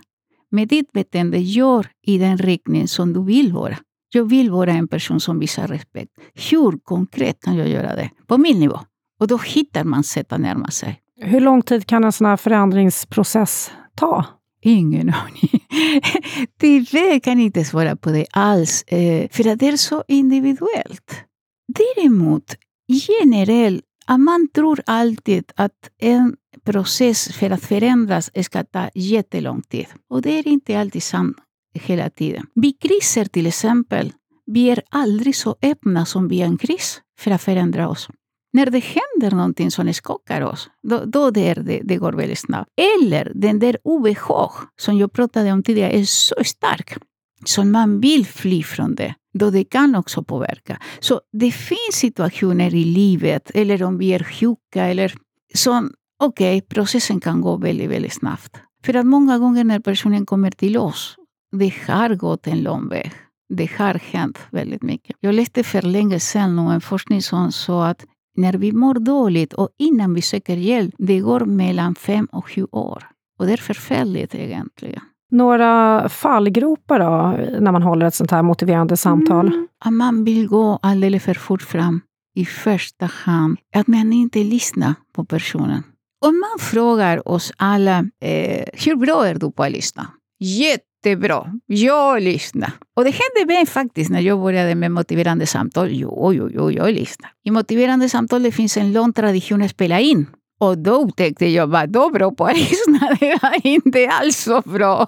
med 0.52 0.68
ditt 0.68 0.92
beteende 0.92 1.38
gör 1.38 1.88
i 2.06 2.18
den 2.18 2.38
riktning 2.38 2.88
som 2.88 3.14
du 3.14 3.24
vill 3.24 3.54
vara. 3.54 3.78
Jag 4.14 4.30
vill 4.30 4.52
vara 4.52 4.72
en 4.72 4.88
person 4.88 5.20
som 5.20 5.40
visar 5.40 5.68
respekt. 5.68 6.12
Hur 6.52 6.78
konkret 6.84 7.40
kan 7.42 7.56
jag 7.56 7.68
göra 7.68 7.96
det? 7.96 8.10
På 8.28 8.38
min 8.38 8.60
nivå. 8.60 8.80
Och 9.20 9.28
då 9.28 9.38
hittar 9.38 9.84
man 9.84 10.04
sätt 10.04 10.34
att 10.34 10.42
närma 10.42 10.68
sig. 10.68 11.02
Hur 11.22 11.40
lång 11.40 11.62
tid 11.62 11.86
kan 11.86 12.04
en 12.04 12.12
sån 12.12 12.28
här 12.28 12.38
förändringsprocess 12.38 13.72
ta? 13.96 14.26
Ingen 14.62 15.14
aning. 15.14 15.50
Tyvärr 16.60 17.20
kan 17.20 17.40
inte 17.40 17.66
svara 17.66 17.96
på 17.96 18.10
det 18.10 18.26
alls, 18.32 18.84
eh, 18.84 19.30
för 19.32 19.56
det 19.56 19.68
är 19.68 19.78
så 19.78 20.04
individuellt. 20.08 21.24
Däremot, 21.68 22.56
generellt, 22.88 23.84
man 24.18 24.48
tror 24.54 24.82
alltid 24.86 25.52
att 25.56 25.90
en 26.02 26.36
process 26.66 27.28
för 27.34 27.50
att 27.50 27.64
förändras 27.64 28.32
ska 28.44 28.64
ta 28.64 28.90
jättelång 28.96 29.62
tid. 29.62 29.88
Och 30.10 30.22
det 30.22 30.40
är 30.40 30.48
inte 30.48 30.80
alltid 30.80 31.04
sant 31.04 31.38
hela 31.74 32.10
tiden. 32.10 32.46
Vid 32.56 32.82
kriser 32.82 33.26
till 33.26 33.48
exempel, 33.48 34.14
vi 34.46 34.70
är 34.70 34.82
aldrig 34.90 35.36
så 35.36 35.56
öppna 35.62 36.06
som 36.06 36.28
vid 36.28 36.42
en 36.42 36.58
kris 36.58 37.02
för 37.20 37.32
att 37.32 37.42
förändra 37.42 37.90
oss. 37.90 38.10
När 38.54 38.66
det 38.66 38.84
händer 38.84 39.36
någonting 39.36 39.72
som 39.72 39.94
skakar 39.94 40.42
oss, 40.42 40.70
då, 40.88 41.06
då 41.06 41.32
det, 41.32 41.54
det, 41.54 41.82
det 41.84 41.98
går 41.98 42.14
väldigt 42.14 42.40
snabbt. 42.40 42.70
Eller 43.02 43.32
den 43.36 43.60
där 43.60 43.78
obehag 43.84 44.52
som 44.80 44.98
jag 44.98 45.14
pratade 45.14 45.52
om 45.52 45.64
tidigare 45.64 45.92
är 45.92 46.04
så 46.06 46.36
stark 46.46 46.98
så 47.46 47.64
man 47.64 48.00
vill 48.00 48.26
fly 48.26 48.64
från 48.64 48.96
det, 48.96 49.16
då 49.38 49.50
det 49.50 49.64
kan 49.64 49.96
också 49.96 50.24
påverka. 50.24 50.80
Så 51.00 51.22
det 51.32 51.52
finns 51.52 51.96
situationer 51.96 52.76
i 52.76 52.84
livet, 52.84 53.52
eller 53.54 53.84
om 53.84 53.98
vi 53.98 54.14
är 54.14 54.24
sjuka, 54.24 54.86
eller 54.86 55.14
som 55.54 55.94
okej, 56.24 56.58
okay, 56.58 56.68
processen 56.68 57.20
kan 57.20 57.42
gå 57.42 57.58
väldigt, 57.58 57.90
väldigt 57.90 58.14
snabbt. 58.14 58.58
För 58.86 58.94
att 58.94 59.06
många 59.06 59.40
gånger 59.40 59.64
när 59.64 59.80
personen 59.80 60.26
kommer 60.26 60.52
till 60.52 60.78
oss, 60.78 61.16
det 61.52 61.74
har 61.88 62.16
gått 62.16 62.48
en 62.48 62.64
lång 62.64 62.90
väg. 62.90 63.12
Det 63.50 63.72
har 63.78 63.94
hänt 63.94 64.40
väldigt 64.52 64.84
mycket. 64.84 65.16
Jag 65.20 65.36
läste 65.36 65.64
för 65.64 65.82
länge 65.82 66.20
sedan 66.20 66.60
en 66.60 66.82
forskning 66.82 67.22
som 67.22 67.52
sa 67.52 67.88
att 67.88 68.06
när 68.36 68.54
vi 68.54 68.72
mår 68.72 68.94
dåligt 68.94 69.54
och 69.54 69.70
innan 69.78 70.14
vi 70.14 70.22
söker 70.22 70.58
hjälp, 70.58 70.96
det 70.98 71.20
går 71.20 71.40
mellan 71.40 71.96
fem 71.96 72.28
och 72.32 72.50
sju 72.50 72.68
år. 72.72 73.04
Och 73.40 73.46
det 73.46 73.54
är 73.54 73.58
förfärligt 73.58 74.36
egentligen. 74.36 75.02
Några 75.32 76.10
fallgropar 76.10 77.00
då, 77.00 77.38
när 77.60 77.72
man 77.72 77.84
håller 77.84 78.06
ett 78.06 78.16
sånt 78.16 78.32
här 78.32 78.44
motiverande 78.44 78.98
samtal? 78.98 79.48
Mm, 79.48 79.98
man 79.98 80.24
vill 80.24 80.48
gå 80.48 80.80
alldeles 80.82 81.24
för 81.24 81.34
fort 81.34 81.62
fram 81.62 82.02
i 82.36 82.46
första 82.46 83.06
hand. 83.06 83.58
Att 83.76 83.88
man 83.88 84.14
inte 84.14 84.40
lyssnar 84.40 84.94
på 85.16 85.26
personen. 85.26 85.84
Om 86.26 86.40
man 86.40 86.66
frågar 86.68 87.28
oss 87.28 87.54
alla, 87.58 88.00
eh, 88.22 88.66
hur 88.74 88.96
bra 88.96 89.28
är 89.28 89.36
du 89.36 89.52
på 89.52 89.64
att 89.64 89.72
lyssna? 89.72 90.08
Jättebra, 90.40 91.52
jag 91.66 92.22
lyssnar. 92.22 92.72
Och 92.96 93.04
det 93.04 93.12
hände 93.12 93.54
mig 93.54 93.66
faktiskt 93.66 94.10
när 94.10 94.20
jag 94.20 94.40
började 94.40 94.76
med 94.76 94.92
motiverande 94.92 95.46
samtal. 95.46 95.90
Jo, 95.92 96.34
jo, 96.34 96.50
jo, 96.54 96.72
jag 96.72 96.94
lyssnar. 96.94 97.30
I 97.44 97.52
motiverande 97.52 98.10
samtal 98.10 98.44
det 98.44 98.52
finns 98.52 98.78
en 98.78 98.94
lång 98.94 99.14
tradition 99.14 99.62
att 99.62 99.72
spela 99.72 100.00
in. 100.00 100.26
Och 100.60 100.78
då 100.78 100.92
upptäckte 100.92 101.46
jag, 101.46 101.68
vad 101.68 101.90
då 101.90 102.10
bra 102.10 102.32
på 102.32 102.46
att 102.48 102.58
lyssna? 102.58 103.18
Det 103.20 103.40
var 103.42 103.68
inte 103.68 104.10
alls 104.10 104.38
så 104.38 104.62
bra. 104.62 105.08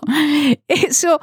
Eh, 0.67 0.89
så 0.91 1.19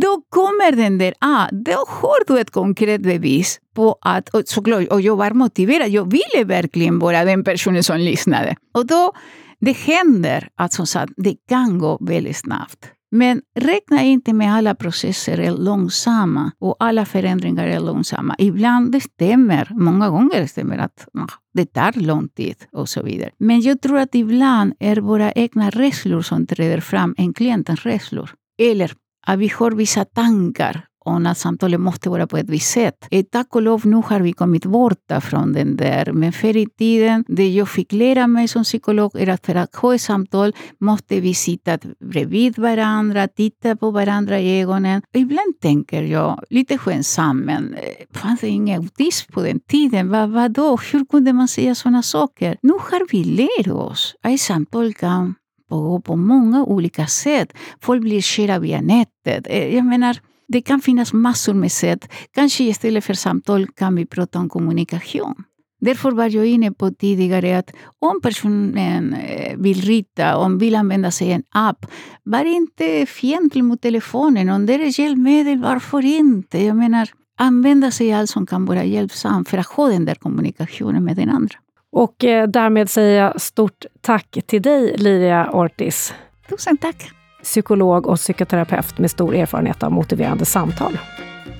då 0.00 0.22
kommer 0.28 0.72
den 0.76 0.98
där, 0.98 1.14
ah, 1.20 1.48
då 1.50 1.84
har 1.88 2.26
du 2.26 2.40
ett 2.40 2.50
konkret 2.50 3.02
bevis 3.02 3.60
på 3.74 3.98
att, 4.00 4.28
och, 4.28 4.42
såklart, 4.46 4.88
och 4.88 5.00
jag 5.00 5.16
var 5.16 5.30
motiverad, 5.30 5.88
jag 5.88 6.12
ville 6.12 6.44
verkligen 6.44 6.98
vara 6.98 7.24
den 7.24 7.44
personen 7.44 7.82
som 7.82 7.98
lyssnade. 7.98 8.56
Och 8.74 8.86
då, 8.86 9.12
det 9.60 9.76
händer 9.76 10.48
att 10.56 10.72
som 10.72 10.86
sagt, 10.86 11.12
det 11.16 11.34
kan 11.48 11.78
gå 11.78 11.98
väldigt 12.00 12.36
snabbt. 12.36 12.92
Men 13.10 13.42
räkna 13.54 14.02
inte 14.02 14.32
med 14.32 14.54
alla 14.54 14.74
processer 14.74 15.40
är 15.40 15.50
långsamma 15.52 16.52
och 16.58 16.76
alla 16.78 17.04
förändringar 17.04 17.66
är 17.66 17.80
långsamma. 17.80 18.36
Ibland 18.38 18.92
det 18.92 19.00
stämmer, 19.00 19.68
många 19.70 20.10
gånger 20.10 20.46
stämmer 20.46 20.78
att 20.78 21.08
det 21.54 21.66
tar 21.66 22.00
lång 22.00 22.28
tid 22.28 22.56
och 22.72 22.88
så 22.88 23.02
vidare. 23.02 23.30
Men 23.38 23.60
jag 23.60 23.82
tror 23.82 23.98
att 23.98 24.14
ibland 24.14 24.74
är 24.78 24.96
våra 24.96 25.32
egna 25.32 25.70
rädslor 25.70 26.22
som 26.22 26.46
träder 26.46 26.80
fram 26.80 27.14
än 27.18 27.34
klientens 27.34 27.82
rädslor. 27.82 28.30
Eller 28.58 28.92
att 29.26 29.38
vi 29.38 29.48
har 29.48 29.70
vissa 29.70 30.04
tankar 30.04 30.84
om 31.04 31.26
att 31.26 31.38
samtalet 31.38 31.80
måste 31.80 32.10
vara 32.10 32.26
på 32.26 32.36
ett 32.36 32.48
visst 32.48 32.70
sätt. 32.70 33.06
E 33.10 33.22
Tack 33.22 33.56
och 33.56 33.62
lov, 33.62 33.86
nu 33.86 33.96
har 33.96 34.20
vi 34.20 34.32
kommit 34.32 34.64
borta 34.64 35.20
från 35.20 35.52
den 35.52 35.76
där. 35.76 36.12
Men 36.12 36.32
förr 36.32 36.56
i 36.56 36.66
tiden, 36.66 37.24
det 37.28 37.48
jag 37.48 37.68
fick 37.68 37.92
lära 37.92 38.26
mig 38.26 38.48
som 38.48 38.64
psykolog 38.64 39.10
är 39.14 39.28
att 39.28 39.46
för 39.46 39.54
att 39.54 39.74
ha 39.74 39.94
ett 39.94 40.00
samtal 40.00 40.52
måste 40.78 41.20
vi 41.20 41.34
sitta 41.34 41.78
bredvid 42.04 42.58
varandra, 42.58 43.28
titta 43.28 43.76
på 43.76 43.90
varandra 43.90 44.40
i 44.40 44.60
ögonen. 44.62 45.02
Och 45.08 45.16
e 45.16 45.20
ibland 45.20 45.60
tänker 45.60 46.02
jag, 46.02 46.44
lite 46.50 46.78
skämtsamt, 46.78 47.44
men 47.44 47.74
eh, 47.74 48.18
fanns 48.18 48.40
det 48.40 48.48
ingen 48.48 48.80
autism 48.82 49.32
på 49.32 49.42
den 49.42 49.60
tiden? 49.60 50.08
Vad, 50.08 50.30
vadå? 50.30 50.78
Hur 50.92 51.04
kunde 51.04 51.32
man 51.32 51.48
säga 51.48 51.74
sådana 51.74 52.02
saker? 52.02 52.56
Nu 52.62 52.72
har 52.72 53.06
vi 53.10 53.24
lärt 53.24 53.68
oss 53.68 54.14
att 54.22 54.32
ett 54.32 54.40
samtal 54.40 54.94
kan 54.94 55.34
pågå 55.70 56.00
på 56.00 56.16
många 56.16 56.64
olika 56.64 57.06
sätt. 57.06 57.52
Folk 57.80 58.02
blir 58.02 58.20
kära 58.20 58.58
via 58.58 58.80
nätet. 58.80 59.46
Eh, 59.46 59.74
jag 59.74 59.84
menar, 59.84 60.20
det 60.52 60.60
kan 60.60 60.80
finnas 60.80 61.12
massor 61.12 61.54
med 61.54 61.72
sätt. 61.72 62.12
Kanske 62.34 62.64
istället 62.64 63.04
för 63.04 63.14
samtal 63.14 63.66
kan 63.66 63.94
vi 63.94 64.06
prata 64.06 64.38
om 64.38 64.48
kommunikation. 64.48 65.34
Därför 65.80 66.10
var 66.10 66.28
jag 66.28 66.46
inne 66.46 66.72
på 66.72 66.90
tidigare 66.90 67.58
att 67.58 67.70
om 67.98 68.20
personen 68.20 69.14
eh, 69.14 69.56
vill 69.56 69.80
rita, 69.80 70.36
om 70.36 70.58
vill 70.58 70.74
använda 70.74 71.10
sig 71.10 71.26
av 71.28 71.34
en 71.34 71.42
app, 71.54 71.86
var 72.22 72.44
inte 72.44 73.06
fientlig 73.06 73.64
mot 73.64 73.82
telefonen. 73.82 74.48
Om 74.48 74.66
det 74.66 74.74
är 74.74 75.00
hjälpmedel, 75.00 75.62
varför 75.62 76.04
inte? 76.04 76.64
Jag 76.64 76.76
menar, 76.76 77.08
använda 77.38 77.90
sig 77.90 78.14
av 78.14 78.20
allt 78.20 78.30
som 78.30 78.46
kan 78.46 78.64
vara 78.64 78.84
hjälpsamt 78.84 79.48
för 79.48 79.58
att 79.58 79.66
ha 79.66 79.88
den 79.88 80.04
där 80.04 80.14
kommunikationen 80.14 81.04
med 81.04 81.16
den 81.16 81.30
andra. 81.30 81.54
Och 81.92 82.24
eh, 82.24 82.48
därmed 82.48 82.90
säger 82.90 83.22
jag 83.22 83.40
stort 83.40 83.84
tack 84.00 84.38
till 84.46 84.62
dig, 84.62 84.96
Liria 84.98 85.50
Ortiz. 85.52 86.14
Tusen 86.48 86.76
tack! 86.76 87.19
Psykolog 87.42 88.06
och 88.06 88.16
psykoterapeut 88.16 88.98
med 88.98 89.10
stor 89.10 89.34
erfarenhet 89.34 89.82
av 89.82 89.92
motiverande 89.92 90.44
samtal. 90.44 90.98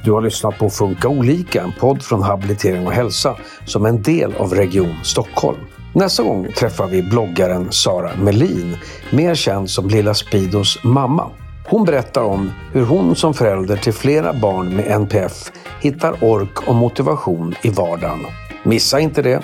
Du 0.05 0.13
har 0.13 0.23
lyssnat 0.23 0.59
på 0.59 0.71
Funka 0.71 1.09
olika, 1.09 1.63
en 1.63 1.73
podd 1.81 2.03
från 2.03 2.23
Habilitering 2.23 2.87
och 2.87 2.93
hälsa 2.93 3.37
som 3.65 3.87
en 3.87 4.03
del 4.03 4.35
av 4.37 4.55
Region 4.55 4.95
Stockholm. 5.05 5.59
Nästa 5.95 6.23
gång 6.23 6.53
träffar 6.53 6.87
vi 6.87 7.03
bloggaren 7.03 7.73
Sara 7.73 8.11
Melin, 8.17 8.77
mer 9.11 9.35
känd 9.35 9.71
som 9.71 9.89
Lilla 9.89 10.15
Spidos 10.15 10.85
mamma. 10.85 11.31
Hon 11.69 11.85
berättar 11.85 12.23
om 12.23 12.51
hur 12.73 12.85
hon 12.85 13.17
som 13.17 13.35
förälder 13.35 13.77
till 13.77 13.93
flera 13.93 14.33
barn 14.33 14.77
med 14.77 14.87
NPF 14.87 15.53
hittar 15.81 16.25
ork 16.25 16.69
och 16.69 16.75
motivation 16.75 17.55
i 17.63 17.71
vardagen. 17.71 18.19
Missa 18.63 19.01
inte 19.01 19.23
det! 19.23 19.43